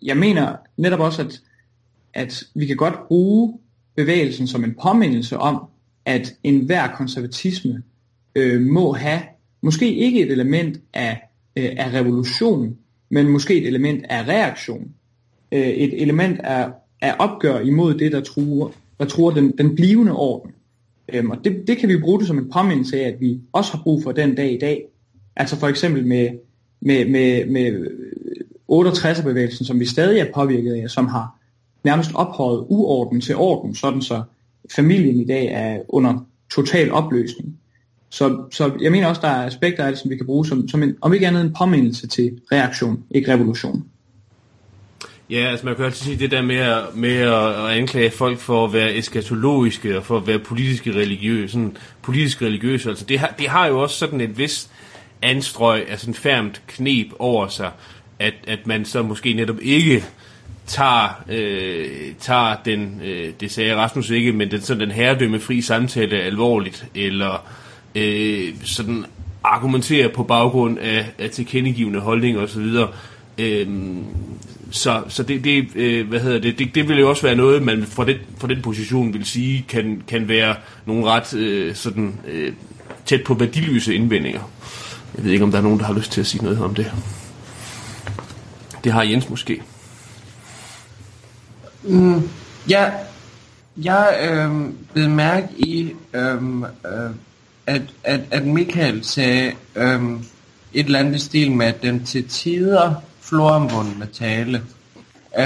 jeg 0.02 0.16
mener 0.16 0.56
netop 0.76 1.00
også, 1.00 1.22
at, 1.22 1.40
at 2.14 2.44
vi 2.54 2.66
kan 2.66 2.76
godt 2.76 2.94
bruge 3.08 3.58
bevægelsen 3.96 4.46
som 4.46 4.64
en 4.64 4.74
påmindelse 4.82 5.38
om, 5.38 5.62
at 6.06 6.34
enhver 6.42 6.88
konservatisme 6.88 7.82
øh, 8.34 8.60
må 8.60 8.92
have 8.92 9.20
måske 9.62 9.94
ikke 9.94 10.22
et 10.22 10.32
element 10.32 10.80
af 10.94 11.26
øh, 11.56 11.72
af 11.76 11.92
revolution, 11.92 12.76
men 13.10 13.28
måske 13.28 13.56
et 13.56 13.66
element 13.66 14.04
af 14.08 14.28
reaktion. 14.28 14.90
Øh, 15.52 15.68
et 15.68 16.02
element 16.02 16.40
af, 16.40 16.68
af 17.00 17.14
opgør 17.18 17.60
imod 17.60 17.94
det, 17.94 18.12
der 18.12 18.20
truer, 18.20 18.68
der 19.00 19.04
truer 19.04 19.34
den, 19.34 19.58
den 19.58 19.74
blivende 19.74 20.12
orden. 20.12 20.52
Øhm, 21.12 21.30
og 21.30 21.38
det, 21.44 21.64
det 21.66 21.78
kan 21.78 21.88
vi 21.88 22.00
bruge 22.00 22.18
det 22.18 22.26
som 22.26 22.38
en 22.38 22.50
påmindelse 22.50 23.00
af, 23.00 23.08
at 23.08 23.20
vi 23.20 23.40
også 23.52 23.72
har 23.72 23.82
brug 23.82 24.02
for 24.02 24.12
den 24.12 24.34
dag 24.34 24.52
i 24.52 24.58
dag. 24.58 24.84
Altså 25.36 25.56
for 25.58 25.66
eksempel 25.66 26.06
med, 26.06 26.28
med, 26.80 27.08
med, 27.08 27.46
med 27.46 27.86
68-bevægelsen, 28.72 29.64
som 29.64 29.80
vi 29.80 29.86
stadig 29.86 30.20
er 30.20 30.32
påvirket 30.34 30.74
af, 30.74 30.90
som 30.90 31.06
har 31.06 31.38
nærmest 31.84 32.10
ophøjet 32.14 32.64
uorden 32.68 33.20
til 33.20 33.36
orden, 33.36 33.74
sådan 33.74 34.02
så 34.02 34.22
familien 34.74 35.20
i 35.20 35.26
dag 35.26 35.46
er 35.46 35.78
under 35.88 36.26
total 36.50 36.92
opløsning. 36.92 37.58
Så, 38.10 38.44
så 38.52 38.72
jeg 38.80 38.92
mener 38.92 39.06
også, 39.06 39.20
der 39.20 39.28
er 39.28 39.46
aspekter 39.46 39.84
af 39.84 39.92
det, 39.92 40.00
som 40.00 40.10
vi 40.10 40.16
kan 40.16 40.26
bruge 40.26 40.46
som, 40.46 40.68
som 40.68 40.82
en, 40.82 40.96
om 41.00 41.14
ikke 41.14 41.26
andet 41.26 41.42
en 41.42 41.54
påmindelse 41.58 42.06
til 42.06 42.40
reaktion, 42.52 43.04
ikke 43.10 43.32
revolution. 43.32 43.84
Ja, 45.30 45.46
altså 45.50 45.66
man 45.66 45.76
kan 45.76 45.84
altid 45.84 46.04
sige 46.04 46.18
det 46.18 46.30
der 46.30 46.42
med 46.42 46.56
at, 46.56 46.82
med 46.94 47.16
at 47.16 47.78
anklage 47.78 48.10
folk 48.10 48.38
for 48.38 48.64
at 48.64 48.72
være 48.72 48.96
eskatologiske 48.96 49.96
og 49.96 50.04
for 50.04 50.16
at 50.16 50.26
være 50.26 50.38
politiske 50.38 50.92
religiøse, 50.92 51.52
sådan 51.52 51.76
politisk 52.02 52.42
religiøse. 52.42 52.88
Altså 52.88 53.04
det 53.04 53.18
har, 53.18 53.34
det 53.38 53.48
har 53.48 53.66
jo 53.66 53.80
også 53.80 53.96
sådan 53.96 54.20
et 54.20 54.38
vist 54.38 54.70
anstrøg 55.22 55.90
af 55.90 56.00
sådan 56.00 56.14
færmt 56.14 56.62
knep 56.66 57.06
over 57.18 57.48
sig, 57.48 57.70
at, 58.18 58.34
at 58.46 58.66
man 58.66 58.84
så 58.84 59.02
måske 59.02 59.32
netop 59.32 59.56
ikke 59.62 60.04
tager, 60.66 61.24
øh, 61.28 62.12
tager 62.20 62.56
den, 62.64 63.00
øh, 63.04 63.32
det 63.40 63.50
sagde 63.50 63.76
Rasmus 63.76 64.10
ikke, 64.10 64.32
men 64.32 64.50
den, 64.50 64.60
sådan 64.60 64.80
den 64.80 64.90
herredømme 64.90 65.40
fri 65.40 65.60
samtale 65.60 66.20
alvorligt, 66.20 66.86
eller 66.94 67.46
øh, 67.94 68.54
sådan 68.64 69.04
argumenterer 69.44 70.08
på 70.08 70.22
baggrund 70.22 70.78
af, 70.78 71.06
af 71.18 71.30
tilkendegivende 71.30 72.00
holdninger 72.00 72.40
osv., 72.40 72.66
øh, 73.38 73.66
så 74.70 75.02
så 75.08 75.22
det, 75.22 75.44
det, 75.44 75.66
øh, 75.74 76.08
hvad 76.08 76.20
hedder 76.20 76.38
det, 76.38 76.58
det, 76.58 76.74
det 76.74 76.88
vil 76.88 76.98
jo 76.98 77.08
også 77.08 77.22
være 77.22 77.36
noget, 77.36 77.62
man 77.62 77.84
fra 77.86 78.04
den, 78.04 78.16
fra 78.38 78.48
den 78.48 78.62
position 78.62 79.14
vil 79.14 79.24
sige, 79.24 79.64
kan, 79.68 80.02
kan 80.08 80.28
være 80.28 80.54
nogle 80.86 81.04
ret 81.06 81.34
øh, 81.34 81.74
sådan, 81.74 82.20
øh, 82.28 82.52
tæt 83.06 83.24
på 83.24 83.34
værdiløse 83.34 83.94
indvendinger. 83.94 84.40
Jeg 85.16 85.24
ved 85.24 85.32
ikke, 85.32 85.44
om 85.44 85.50
der 85.50 85.58
er 85.58 85.62
nogen, 85.62 85.78
der 85.78 85.84
har 85.84 85.94
lyst 85.94 86.12
til 86.12 86.20
at 86.20 86.26
sige 86.26 86.44
noget 86.44 86.60
om 86.60 86.74
det. 86.74 86.92
Det 88.84 88.92
har 88.92 89.02
Jens 89.02 89.30
måske. 89.30 89.62
Mm, 91.86 92.28
ja, 92.68 92.90
jeg 93.76 94.30
øh, 94.30 94.70
blev 94.92 95.10
mærke 95.10 95.48
i, 95.58 95.92
øh, 96.14 96.60
øh, 96.62 97.10
at, 97.66 97.82
at, 98.04 98.20
at 98.30 98.46
Michael 98.46 99.04
sagde 99.04 99.52
øh, 99.76 100.02
et 100.74 100.86
eller 100.86 100.98
andet 100.98 101.20
stil 101.20 101.52
med, 101.52 101.66
at 101.66 101.82
den 101.82 102.04
til 102.04 102.28
tider 102.28 102.94
floromvundne 103.20 104.06
tale. 104.12 104.62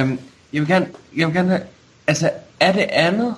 Um, 0.03 0.18
jeg 0.53 0.61
vil 0.61 0.68
gerne, 0.68 0.87
jeg 1.16 1.26
vil 1.26 1.35
gerne 1.35 1.48
have, 1.48 1.62
altså, 2.07 2.31
er 2.61 2.72
det 2.72 2.87
andet? 2.90 3.35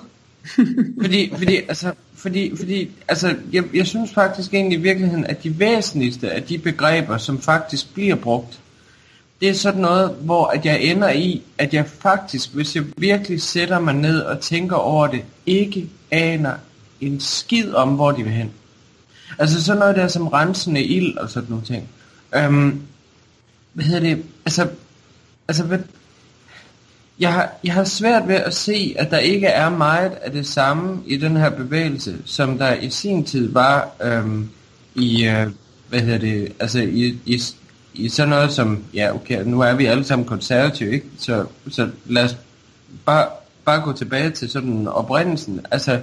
fordi, 1.01 1.33
fordi, 1.37 1.55
altså, 1.55 1.93
fordi, 2.15 2.55
fordi, 2.57 2.91
altså, 3.07 3.35
jeg, 3.51 3.63
jeg 3.73 3.87
synes 3.87 4.13
faktisk 4.13 4.53
egentlig 4.53 4.79
i 4.79 4.81
virkeligheden, 4.81 5.25
at 5.25 5.43
de 5.43 5.59
væsentligste 5.59 6.31
af 6.31 6.43
de 6.43 6.57
begreber, 6.57 7.17
som 7.17 7.41
faktisk 7.41 7.93
bliver 7.93 8.15
brugt, 8.15 8.59
det 9.41 9.49
er 9.49 9.53
sådan 9.53 9.81
noget, 9.81 10.15
hvor 10.21 10.45
at 10.45 10.65
jeg 10.65 10.81
ender 10.81 11.09
i, 11.09 11.41
at 11.57 11.73
jeg 11.73 11.85
faktisk, 11.87 12.53
hvis 12.53 12.75
jeg 12.75 12.83
virkelig 12.97 13.41
sætter 13.41 13.79
mig 13.79 13.93
ned 13.93 14.19
og 14.19 14.39
tænker 14.39 14.75
over 14.75 15.07
det, 15.07 15.23
ikke 15.45 15.89
aner 16.11 16.53
en 17.01 17.19
skid 17.19 17.73
om, 17.73 17.89
hvor 17.89 18.11
de 18.11 18.23
vil 18.23 18.33
hen. 18.33 18.51
Altså 19.39 19.63
sådan 19.63 19.79
noget 19.79 19.95
der 19.95 20.07
som 20.07 20.27
rensende 20.27 20.83
ild 20.83 21.17
og 21.17 21.29
sådan 21.29 21.49
nogle 21.49 21.65
ting. 21.65 21.89
Øhm, 22.35 22.81
hvad 23.73 23.85
hedder 23.85 23.99
det, 23.99 24.23
altså, 24.45 24.67
altså 25.47 25.63
hvad, 25.63 25.79
jeg, 27.19 27.33
har, 27.33 27.49
jeg 27.63 27.73
har 27.73 27.83
svært 27.83 28.27
ved 28.27 28.35
at 28.35 28.53
se, 28.53 28.95
at 28.99 29.11
der 29.11 29.17
ikke 29.17 29.47
er 29.47 29.69
meget 29.69 30.11
af 30.11 30.31
det 30.31 30.47
samme 30.47 31.03
i 31.07 31.17
den 31.17 31.37
her 31.37 31.49
bevægelse, 31.49 32.17
som 32.25 32.57
der 32.57 32.73
i 32.73 32.89
sin 32.89 33.25
tid 33.25 33.51
var 33.51 33.89
øhm, 34.03 34.49
i, 34.95 35.25
øh, 35.25 35.47
hvad 35.89 35.99
hedder 35.99 36.17
det, 36.17 36.53
altså 36.59 36.79
i, 36.79 37.19
i, 37.25 37.41
i 37.93 38.09
sådan 38.09 38.29
noget 38.29 38.51
som, 38.51 38.83
ja 38.93 39.15
okay, 39.15 39.43
nu 39.45 39.61
er 39.61 39.73
vi 39.73 39.85
alle 39.85 40.03
sammen 40.03 40.27
konservative, 40.27 40.91
ikke? 40.91 41.05
Så, 41.17 41.45
så 41.69 41.89
lad 42.05 42.23
os 42.23 42.37
bare, 43.05 43.27
bare 43.65 43.81
gå 43.81 43.93
tilbage 43.93 44.29
til 44.29 44.49
sådan 44.49 44.87
oprindelsen, 44.87 45.65
altså, 45.71 45.99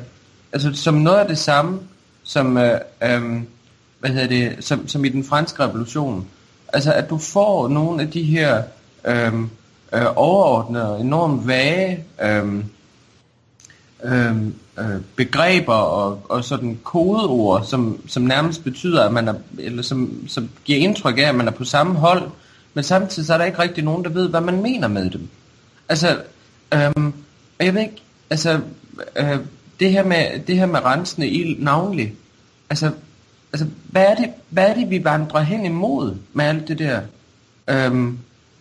altså 0.52 0.70
som 0.74 0.94
noget 0.94 1.18
af 1.18 1.28
det 1.28 1.38
samme, 1.38 1.80
som, 2.22 2.56
øh, 2.56 2.80
øh, 3.02 3.42
hvad 4.00 4.10
hedder 4.10 4.26
det, 4.26 4.64
som, 4.64 4.88
som 4.88 5.04
i 5.04 5.08
den 5.08 5.24
franske 5.24 5.64
revolution, 5.64 6.26
Altså 6.72 6.92
at 6.92 7.10
du 7.10 7.18
får 7.18 7.68
nogle 7.68 8.02
af 8.02 8.10
de 8.10 8.22
her 8.22 8.62
øh, 9.04 9.34
øh, 9.94 10.06
overordnede, 10.16 10.98
enormt 11.00 11.48
vage 11.48 12.04
øh, 12.22 12.64
Øhm, 14.04 14.54
øh, 14.78 15.00
begreber 15.16 15.74
og, 15.74 16.22
og 16.28 16.44
sådan 16.44 16.78
kodeord, 16.84 17.64
som, 17.64 18.00
som 18.06 18.22
nærmest 18.22 18.64
betyder, 18.64 19.04
at 19.04 19.12
man 19.12 19.28
er, 19.28 19.34
eller 19.58 19.82
som, 19.82 20.28
som 20.28 20.48
giver 20.64 20.78
indtryk 20.78 21.18
af, 21.18 21.22
at 21.22 21.34
man 21.34 21.48
er 21.48 21.52
på 21.52 21.64
samme 21.64 21.94
hold, 21.94 22.30
men 22.74 22.84
samtidig 22.84 23.26
så 23.26 23.34
er 23.34 23.38
der 23.38 23.44
ikke 23.44 23.58
rigtig 23.58 23.84
nogen, 23.84 24.04
der 24.04 24.10
ved, 24.10 24.28
hvad 24.28 24.40
man 24.40 24.62
mener 24.62 24.88
med 24.88 25.10
dem. 25.10 25.28
Altså, 25.88 26.18
øh, 26.74 27.12
jeg 27.60 27.74
ved 27.74 27.80
ikke, 27.80 28.02
altså, 28.30 28.60
øh, 29.16 29.38
det 29.80 29.90
her 29.90 30.04
med, 30.04 30.40
det 30.46 30.58
her 30.58 30.66
med 30.66 30.84
rensende 30.84 31.28
ild 31.28 31.62
navnlig, 31.62 32.14
altså, 32.70 32.90
altså, 33.52 33.66
hvad 33.84 34.04
er, 34.04 34.14
det, 34.14 34.30
hvad 34.48 34.68
er 34.68 34.74
det, 34.74 34.90
vi 34.90 35.04
vandrer 35.04 35.40
hen 35.40 35.64
imod 35.64 36.16
med 36.32 36.44
alt 36.44 36.68
det 36.68 36.78
der? 36.78 37.00
Øhm, 37.70 38.18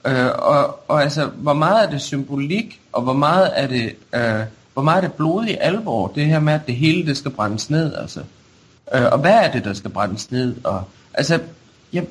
øh, 0.07 0.29
og, 0.35 0.89
og 0.89 1.03
altså, 1.03 1.25
hvor 1.25 1.53
meget 1.53 1.85
er 1.85 1.89
det 1.89 2.01
symbolik, 2.01 2.81
og 2.91 3.01
hvor 3.01 3.13
meget 3.13 3.51
er 3.55 3.67
det, 3.67 3.95
øh, 4.15 4.43
hvor 4.73 4.83
meget 4.83 5.03
er 5.03 5.07
det 5.07 5.13
blodig 5.13 5.57
alvor, 5.61 6.07
det 6.07 6.25
her 6.25 6.39
med, 6.39 6.53
at 6.53 6.67
det 6.67 6.75
hele 6.75 7.05
det 7.05 7.17
skal 7.17 7.31
brændes 7.31 7.69
ned, 7.69 7.95
altså. 7.95 8.19
Øh, 8.95 9.05
og 9.11 9.19
hvad 9.19 9.33
er 9.33 9.51
det, 9.51 9.65
der 9.65 9.73
skal 9.73 9.91
brændes 9.91 10.31
ned? 10.31 10.55
Og, 10.63 10.83
altså, 11.13 11.39
jeg, 11.93 12.05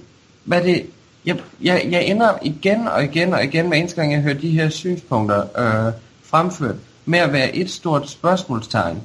hvad 0.45 0.63
det, 0.63 0.87
jeg, 1.25 1.39
jeg, 1.63 1.87
jeg 1.91 2.05
ender 2.05 2.39
igen 2.43 2.89
og 2.89 3.05
igen 3.05 3.35
og 3.35 3.45
igen 3.45 3.69
med 3.71 3.79
eneste 3.79 4.01
gang, 4.01 4.13
jeg 4.13 4.21
hører 4.21 4.35
de 4.35 4.51
her 4.51 4.69
synspunkter 4.69 5.41
øh, 5.59 5.93
fremført, 6.23 6.77
med 7.05 7.19
at 7.19 7.33
være 7.33 7.57
et 7.57 7.71
stort 7.71 8.11
spørgsmålstegn, 8.11 9.03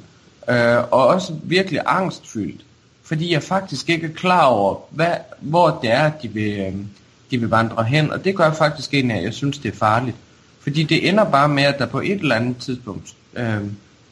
øh, 0.50 0.78
og 0.78 1.08
også 1.08 1.34
virkelig 1.44 1.82
angstfyldt 1.86 2.62
fordi 3.04 3.34
jeg 3.34 3.44
faktisk 3.44 3.90
ikke 3.90 4.08
er 4.08 4.12
klar 4.12 4.46
over, 4.46 4.76
hvad, 4.90 5.14
hvor 5.40 5.80
det 5.82 5.92
er, 5.92 6.12
de 6.22 6.28
vil, 6.28 6.60
øh, 6.60 6.74
de 7.32 7.38
vil 7.38 7.50
vandre 7.50 7.84
hen, 7.84 8.12
og 8.12 8.26
det 8.26 8.36
gør 8.36 8.54
faktisk 8.54 8.94
egentlig, 8.94 9.18
at 9.18 9.24
jeg 9.24 9.34
synes, 9.34 9.58
det 9.58 9.74
er 9.74 9.78
farligt. 9.78 10.18
Fordi 10.60 10.84
det 10.84 11.10
ender 11.10 11.24
bare 11.24 11.50
med, 11.50 11.64
at 11.64 11.80
der 11.80 11.86
på 11.86 12.00
et 12.00 12.12
eller 12.20 12.36
andet 12.36 12.58
tidspunkt, 12.58 13.14
øh, 13.36 13.62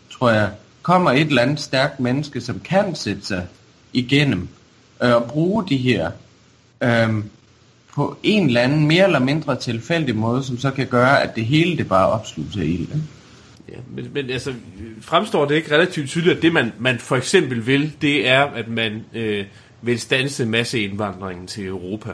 tror 0.09 0.29
jeg, 0.29 0.51
kommer 0.81 1.11
et 1.11 1.27
eller 1.27 1.41
andet 1.41 1.59
stærkt 1.59 1.99
menneske, 1.99 2.41
som 2.41 2.59
kan 2.59 2.95
sætte 2.95 3.25
sig 3.25 3.47
igennem 3.93 4.47
øh, 5.03 5.15
og 5.15 5.23
bruge 5.23 5.67
de 5.69 5.77
her 5.77 6.11
øh, 6.83 7.23
på 7.93 8.17
en 8.23 8.47
eller 8.47 8.61
anden 8.61 8.87
mere 8.87 9.05
eller 9.05 9.19
mindre 9.19 9.55
tilfældig 9.55 10.15
måde, 10.15 10.43
som 10.43 10.57
så 10.57 10.71
kan 10.71 10.87
gøre, 10.87 11.23
at 11.23 11.35
det 11.35 11.45
hele 11.45 11.77
det 11.77 11.87
bare 11.87 12.09
opsluges 12.09 12.57
af 12.57 12.63
ild. 12.63 12.87
Ja, 13.69 13.77
men, 13.89 14.13
men 14.13 14.29
altså, 14.29 14.53
fremstår 15.01 15.45
det 15.45 15.55
ikke 15.55 15.75
relativt 15.75 16.09
tydeligt, 16.09 16.35
at 16.35 16.41
det 16.41 16.53
man, 16.53 16.71
man 16.79 16.99
for 16.99 17.15
eksempel 17.15 17.67
vil, 17.67 17.93
det 18.01 18.27
er, 18.27 18.43
at 18.43 18.67
man 18.67 19.05
øh, 19.13 19.45
vil 19.81 19.99
stanse 19.99 20.45
masseindvandringen 20.45 21.47
til 21.47 21.65
Europa? 21.65 22.13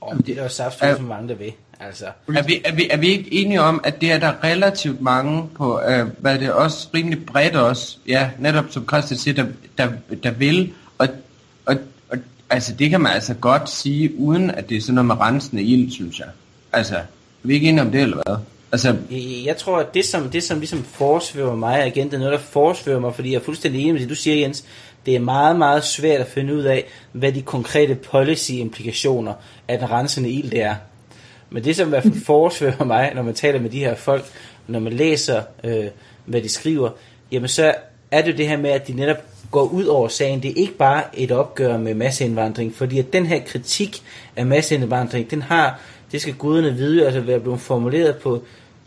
Oh, 0.00 0.16
det 0.16 0.28
er 0.28 0.34
der 0.34 0.42
jo 0.42 0.48
saftsus, 0.48 0.96
som 0.96 1.04
mange 1.04 1.28
der 1.28 1.34
vil. 1.34 1.52
Altså. 1.86 2.04
Er, 2.36 2.42
vi, 2.42 2.62
er, 2.64 2.74
vi, 2.74 2.88
er 2.90 2.96
vi 2.96 3.08
ikke 3.08 3.32
enige 3.32 3.60
om, 3.60 3.80
at 3.84 4.00
det 4.00 4.12
er 4.12 4.18
der 4.18 4.44
relativt 4.44 5.00
mange 5.00 5.48
på, 5.54 5.80
øh, 5.88 6.06
hvad 6.18 6.38
det 6.38 6.52
også 6.52 6.88
rimelig 6.94 7.26
bredt 7.26 7.56
også, 7.56 7.96
ja, 8.08 8.30
netop 8.38 8.64
som 8.70 8.88
Christian 8.88 9.18
siger, 9.18 9.34
der, 9.34 9.46
der, 9.78 9.88
der 10.22 10.30
vil, 10.30 10.72
og, 10.98 11.08
og, 11.66 11.76
og 12.10 12.18
altså 12.50 12.74
det 12.74 12.90
kan 12.90 13.00
man 13.00 13.12
altså 13.12 13.34
godt 13.34 13.70
sige, 13.70 14.18
uden 14.18 14.50
at 14.50 14.68
det 14.68 14.76
er 14.76 14.80
sådan 14.80 14.94
noget 14.94 15.06
med 15.06 15.20
rensende 15.20 15.62
ild, 15.62 15.90
synes 15.90 16.18
jeg. 16.18 16.28
Altså, 16.72 16.96
er 16.96 17.02
vi 17.42 17.54
ikke 17.54 17.68
enige 17.68 17.82
om 17.82 17.90
det, 17.90 18.00
eller 18.00 18.22
hvad? 18.26 18.36
Altså, 18.72 18.96
jeg 19.44 19.56
tror, 19.56 19.78
at 19.78 19.94
det 19.94 20.04
som, 20.04 20.30
det, 20.30 20.42
som 20.42 20.58
ligesom 20.58 20.84
forsvæver 20.84 21.56
mig, 21.56 21.86
igen, 21.86 22.06
det 22.06 22.14
er 22.14 22.18
noget, 22.18 22.32
der 22.32 22.38
forsvæver 22.38 23.00
mig, 23.00 23.14
fordi 23.14 23.32
jeg 23.32 23.38
er 23.38 23.44
fuldstændig 23.44 23.80
enig 23.80 23.92
med 23.92 24.00
det, 24.00 24.08
du 24.08 24.14
siger, 24.14 24.36
Jens. 24.36 24.64
Det 25.06 25.16
er 25.16 25.20
meget, 25.20 25.56
meget 25.56 25.84
svært 25.84 26.20
at 26.20 26.26
finde 26.26 26.54
ud 26.54 26.62
af, 26.62 26.84
hvad 27.12 27.32
de 27.32 27.42
konkrete 27.42 27.94
policy-implikationer 27.94 29.34
af 29.68 29.78
den 29.78 29.90
rensende 29.90 30.30
ild 30.30 30.50
det 30.50 30.62
er. 30.62 30.74
Men 31.52 31.64
det, 31.64 31.76
som 31.76 31.88
i 31.88 31.88
hvert 31.88 32.02
fald 32.02 32.24
forsvæver 32.32 32.84
mig, 32.84 33.12
når 33.14 33.22
man 33.22 33.34
taler 33.34 33.60
med 33.60 33.70
de 33.70 33.78
her 33.78 33.94
folk, 33.94 34.24
når 34.66 34.80
man 34.80 34.92
læser, 34.92 35.42
øh, 35.64 35.86
hvad 36.24 36.42
de 36.42 36.48
skriver, 36.48 36.90
jamen 37.32 37.48
så 37.48 37.74
er 38.10 38.22
det 38.22 38.38
det 38.38 38.48
her 38.48 38.56
med, 38.56 38.70
at 38.70 38.88
de 38.88 38.92
netop 38.92 39.16
går 39.50 39.64
ud 39.64 39.84
over 39.84 40.08
sagen. 40.08 40.42
Det 40.42 40.50
er 40.50 40.54
ikke 40.56 40.76
bare 40.76 41.02
et 41.14 41.30
opgør 41.30 41.76
med 41.76 41.94
masseindvandring, 41.94 42.74
fordi 42.74 42.98
at 42.98 43.12
den 43.12 43.26
her 43.26 43.40
kritik 43.46 44.02
af 44.36 44.46
masseindvandring, 44.46 45.30
den 45.30 45.42
har, 45.42 45.80
det 46.12 46.20
skal 46.20 46.34
guderne 46.34 46.74
vide, 46.74 47.04
altså 47.04 47.20
være 47.20 47.40
blevet 47.40 47.60
formuleret 47.60 48.16
på 48.16 48.42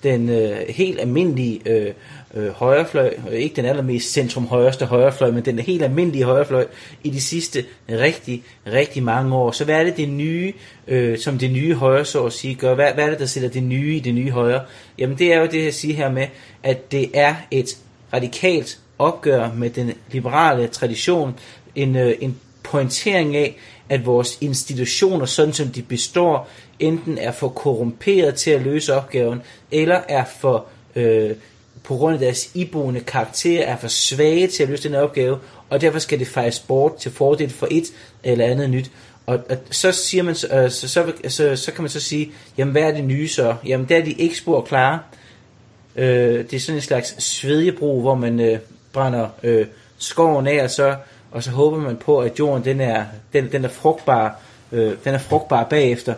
den 0.06 0.30
øh, 0.30 0.58
helt 0.70 1.00
almindelige 1.00 1.62
øh, 1.66 1.94
øh, 2.34 2.50
højrefløj, 2.50 3.14
øh, 3.30 3.34
ikke 3.34 3.56
den 3.56 3.66
allermest 3.66 4.12
centrum 4.12 4.48
højreste 4.48 4.86
højrefløj, 4.86 5.32
men 5.32 5.46
den 5.46 5.60
helt 5.60 5.84
almindelige 5.84 6.24
højrefløj 6.24 6.68
i 7.04 7.10
de 7.10 7.22
sidste 7.22 7.66
rigtig, 7.90 8.44
rigtig 8.68 9.04
mange 9.04 9.36
år. 9.36 9.52
Så 9.52 9.66
hvad 9.66 9.76
er 9.76 9.84
det 9.84 9.98
det 9.98 10.10
nye, 10.10 10.54
øh, 10.88 11.18
som 11.18 11.38
det 11.38 11.52
nye 11.52 11.74
højre 11.74 12.06
så 12.06 12.24
at 12.26 12.34
sige 12.34 12.56
gør? 12.56 12.76
Hvad, 12.76 12.94
hvad 12.94 13.06
er 13.06 13.10
det, 13.10 13.20
der 13.20 13.26
sætter 13.26 13.50
det 13.50 13.64
nye 13.64 13.96
i 13.96 14.00
det 14.00 14.14
nye 14.14 14.32
højre? 14.32 14.62
Jamen 14.98 15.18
det 15.18 15.34
er 15.34 15.40
jo 15.40 15.46
det, 15.46 15.64
jeg 15.64 15.74
siger 15.74 15.96
her 15.96 16.12
med, 16.12 16.28
at 16.64 16.92
det 16.92 17.10
er 17.14 17.36
et 17.52 17.78
radikalt 18.14 18.80
opgør 19.00 19.52
med 19.54 19.70
den 19.70 19.92
liberale 20.12 20.68
tradition, 20.68 21.40
en, 21.76 21.96
øh, 21.96 22.14
en 22.20 22.40
pointering 22.64 23.36
af, 23.36 23.58
at 23.90 24.06
vores 24.06 24.38
institutioner, 24.42 25.26
sådan 25.26 25.54
som 25.54 25.68
de 25.68 25.82
består, 25.82 26.50
enten 26.80 27.18
er 27.18 27.32
for 27.32 27.50
korrumperet 27.50 28.36
til 28.36 28.52
at 28.52 28.62
løse 28.62 28.94
opgaven, 28.94 29.42
eller 29.72 30.02
er 30.10 30.26
for, 30.40 30.66
øh, 30.96 31.32
på 31.84 31.96
grund 31.96 32.14
af 32.14 32.20
deres 32.20 32.50
iboende 32.54 33.00
karakter, 33.00 33.64
er 33.64 33.78
for 33.78 33.88
svage 33.88 34.48
til 34.48 34.64
at 34.64 34.70
løse 34.70 34.90
den 34.90 34.96
opgave, 34.96 35.38
og 35.70 35.82
derfor 35.82 36.00
skal 36.00 36.20
det 36.20 36.28
fejres 36.28 36.60
bort 36.60 36.96
til 36.96 37.12
fordel 37.12 37.50
for 37.50 37.68
et 37.72 37.86
eller 38.24 38.46
andet 38.46 38.70
nyt. 38.70 38.92
Og, 39.26 39.40
og 39.50 39.58
så 39.72 39.92
siger 39.92 40.24
man, 40.24 40.36
øh, 40.52 40.72
så, 40.72 40.88
så, 40.88 41.14
så, 41.28 41.56
så 41.56 41.72
kan 41.72 41.82
man 41.82 41.90
så 41.90 42.00
sige, 42.00 42.32
jamen 42.58 42.72
hvad 42.72 42.82
er 42.82 42.92
det 42.92 43.04
nye 43.04 43.28
så? 43.28 43.56
Jamen 43.66 43.90
der 43.90 43.98
er 43.98 44.04
de 44.04 44.12
ikke 44.12 44.38
spor 44.38 44.62
klare. 44.62 45.00
Øh, 45.96 46.38
det 46.38 46.54
er 46.54 46.60
sådan 46.60 46.78
en 46.78 46.82
slags 46.82 47.24
svedjebrug, 47.24 48.02
hvor 48.02 48.16
man 48.16 48.40
øh, 48.40 48.60
brænder 48.94 49.28
øh, 49.44 49.66
skoven 49.98 50.48
af, 50.48 50.64
og 50.64 50.70
så, 50.70 50.96
og 51.32 51.44
så 51.44 51.52
håber 51.52 51.78
man 51.78 51.98
på, 51.98 52.20
at 52.20 52.40
jorden 52.40 52.66
den 52.66 52.82
er, 52.82 53.06
den, 53.34 53.52
den 53.52 53.66
er 53.66 53.70
frugtbar, 53.70 54.40
øh, 54.72 54.94
den 55.04 55.14
er 55.14 55.18
frugtbar 55.18 55.64
bagefter. 55.64 56.14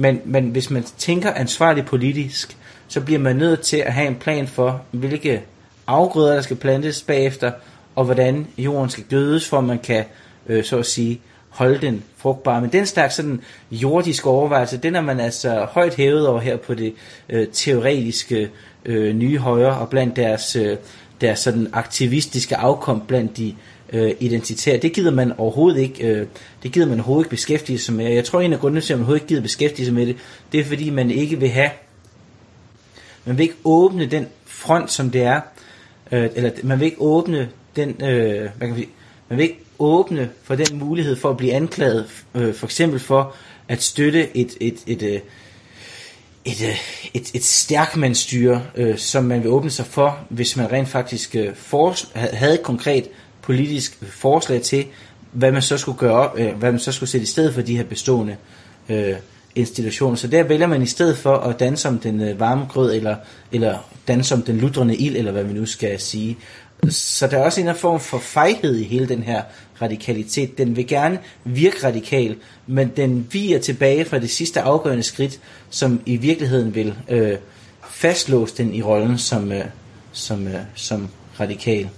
Men, 0.00 0.20
men 0.24 0.48
hvis 0.48 0.70
man 0.70 0.84
tænker 0.98 1.32
ansvarligt 1.32 1.86
politisk, 1.86 2.56
så 2.88 3.00
bliver 3.00 3.20
man 3.20 3.36
nødt 3.36 3.60
til 3.60 3.76
at 3.76 3.92
have 3.92 4.06
en 4.06 4.14
plan 4.14 4.46
for, 4.46 4.82
hvilke 4.90 5.42
afgrøder, 5.86 6.34
der 6.34 6.40
skal 6.40 6.56
plantes 6.56 7.02
bagefter, 7.02 7.52
og 7.96 8.04
hvordan 8.04 8.46
jorden 8.58 8.90
skal 8.90 9.04
gødes, 9.10 9.48
for 9.48 9.60
man 9.60 9.78
kan, 9.78 10.04
øh, 10.46 10.64
så 10.64 10.78
at 10.78 10.86
sige, 10.86 11.20
holde 11.48 11.78
den 11.78 12.04
frugtbar. 12.16 12.60
Men 12.60 12.72
den 12.72 12.86
slags 12.86 13.14
sådan 13.14 13.40
jordiske 13.70 14.28
overvejelse, 14.28 14.76
den 14.76 14.96
er 14.96 15.00
man 15.00 15.20
altså 15.20 15.66
højt 15.70 15.94
hævet 15.94 16.28
over 16.28 16.40
her 16.40 16.56
på 16.56 16.74
det 16.74 16.94
øh, 17.28 17.46
teoretiske 17.52 18.50
øh, 18.84 19.14
nye 19.14 19.38
højre, 19.38 19.78
og 19.78 19.88
blandt 19.88 20.16
deres, 20.16 20.56
øh, 20.56 20.76
deres 21.20 21.38
sådan 21.38 21.68
aktivistiske 21.72 22.56
afkom 22.56 23.02
blandt 23.06 23.36
de 23.36 23.54
øh, 23.92 24.12
identitær. 24.20 24.78
Det 24.78 24.92
gider 24.92 25.10
man 25.10 25.32
overhovedet 25.38 25.80
ikke, 25.80 26.06
øh, 26.06 26.26
det 26.62 26.72
gider 26.72 26.86
man 26.86 26.98
overhovedet 26.98 27.26
ikke 27.26 27.30
beskæftige 27.30 27.78
sig 27.78 27.94
med. 27.94 28.12
Jeg 28.12 28.24
tror, 28.24 28.40
en 28.40 28.52
af 28.52 28.58
grundene 28.58 28.80
til, 28.80 28.92
at 28.92 28.98
man 28.98 29.02
overhovedet 29.02 29.22
ikke 29.22 29.28
gider 29.28 29.42
beskæftige 29.42 29.86
sig 29.86 29.94
med 29.94 30.06
det, 30.06 30.16
det 30.52 30.60
er 30.60 30.64
fordi, 30.64 30.90
man 30.90 31.10
ikke 31.10 31.40
vil 31.40 31.48
have, 31.48 31.70
man 33.24 33.38
vil 33.38 33.42
ikke 33.42 33.56
åbne 33.64 34.06
den 34.06 34.26
front, 34.46 34.90
som 34.90 35.10
det 35.10 35.22
er, 35.22 35.40
øh, 36.12 36.28
eller 36.34 36.50
man 36.62 36.80
vil 36.80 36.86
ikke 36.86 37.00
åbne 37.00 37.48
den, 37.76 37.88
øh, 38.02 38.48
hvad 38.56 38.68
kan 38.68 38.76
vi, 38.76 38.88
man 39.28 39.38
vil 39.38 39.42
ikke 39.42 39.60
åbne 39.78 40.30
for 40.42 40.54
den 40.54 40.78
mulighed 40.78 41.16
for 41.16 41.30
at 41.30 41.36
blive 41.36 41.52
anklaget, 41.52 42.06
øh, 42.34 42.54
for 42.54 42.66
eksempel 42.66 43.00
for 43.00 43.34
at 43.68 43.82
støtte 43.82 44.36
et, 44.36 44.56
et, 44.60 44.78
et, 44.86 45.02
øh, 45.02 45.20
et, 46.44 46.62
et, 46.62 46.76
et, 47.14 47.30
et 47.34 47.44
stærkmandsstyre, 47.44 48.62
øh, 48.74 48.98
som 48.98 49.24
man 49.24 49.42
vil 49.42 49.50
åbne 49.50 49.70
sig 49.70 49.86
for, 49.86 50.18
hvis 50.28 50.56
man 50.56 50.72
rent 50.72 50.88
faktisk 50.88 51.36
øh, 51.36 51.54
for, 51.54 51.96
havde 52.14 52.54
et 52.54 52.62
konkret 52.62 53.08
politisk 53.48 53.98
forslag 54.10 54.62
til, 54.62 54.86
hvad 55.32 55.52
man 55.52 55.62
så 55.62 55.78
skulle 55.78 55.98
gøre 55.98 56.12
op, 56.12 56.38
øh, 56.38 56.56
hvad 56.56 56.72
man 56.72 56.80
så 56.80 56.92
skulle 56.92 57.10
sætte 57.10 57.22
i 57.22 57.26
stedet 57.26 57.54
for 57.54 57.62
de 57.62 57.76
her 57.76 57.84
bestående 57.84 58.36
øh, 58.88 59.14
institutioner. 59.54 60.16
Så 60.16 60.26
der 60.26 60.42
vælger 60.42 60.66
man 60.66 60.82
i 60.82 60.86
stedet 60.86 61.18
for 61.18 61.36
at 61.36 61.60
danse 61.60 61.88
om 61.88 61.98
den 61.98 62.20
øh, 62.20 62.40
varme 62.40 62.66
grød, 62.68 62.94
eller, 62.94 63.16
eller 63.52 63.88
danse 64.08 64.34
om 64.34 64.42
den 64.42 64.58
lutrende 64.58 64.96
ild, 64.96 65.16
eller 65.16 65.32
hvad 65.32 65.44
vi 65.44 65.52
nu 65.52 65.66
skal 65.66 66.00
sige. 66.00 66.38
Så 66.88 67.26
der 67.26 67.38
er 67.38 67.44
også 67.44 67.60
en 67.60 67.74
form 67.74 68.00
for 68.00 68.18
fejhed 68.18 68.76
i 68.76 68.82
hele 68.82 69.08
den 69.08 69.22
her 69.22 69.42
radikalitet. 69.82 70.58
Den 70.58 70.76
vil 70.76 70.86
gerne 70.86 71.18
virke 71.44 71.86
radikal, 71.86 72.36
men 72.66 72.92
den 72.96 73.28
viger 73.32 73.58
tilbage 73.58 74.04
fra 74.04 74.18
det 74.18 74.30
sidste 74.30 74.60
afgørende 74.60 75.02
skridt, 75.02 75.40
som 75.70 76.00
i 76.06 76.16
virkeligheden 76.16 76.74
vil 76.74 76.94
øh, 77.08 77.36
fastlåse 77.90 78.56
den 78.56 78.74
i 78.74 78.82
rollen 78.82 79.18
som, 79.18 79.52
øh, 79.52 79.64
som, 80.12 80.46
øh, 80.46 80.60
som 80.74 81.08
radikal. 81.40 81.88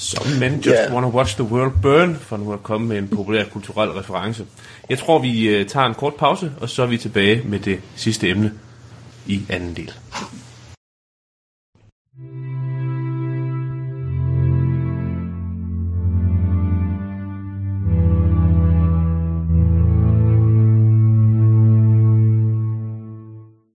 Some 0.00 0.38
men 0.40 0.52
just 0.54 0.66
Ja. 0.66 0.92
wanna 0.94 1.08
watch 1.08 1.34
the 1.34 1.44
world 1.44 1.72
burn, 1.82 2.16
for 2.20 2.36
nu 2.36 2.52
at 2.52 2.62
komme 2.62 2.86
med 2.88 2.98
en 2.98 3.08
populær 3.08 3.44
kulturel 3.44 3.88
reference. 3.90 4.44
Jeg 4.90 4.98
tror, 4.98 5.18
vi 5.18 5.48
øh, 5.48 5.66
tager 5.66 5.86
en 5.86 5.94
kort 5.94 6.14
pause, 6.14 6.52
og 6.60 6.68
så 6.68 6.82
er 6.82 6.86
vi 6.86 6.98
tilbage 6.98 7.42
med 7.44 7.58
det 7.58 7.80
sidste 7.96 8.28
emne 8.28 8.52
i 9.26 9.42
anden 9.48 9.76
del. 9.76 9.92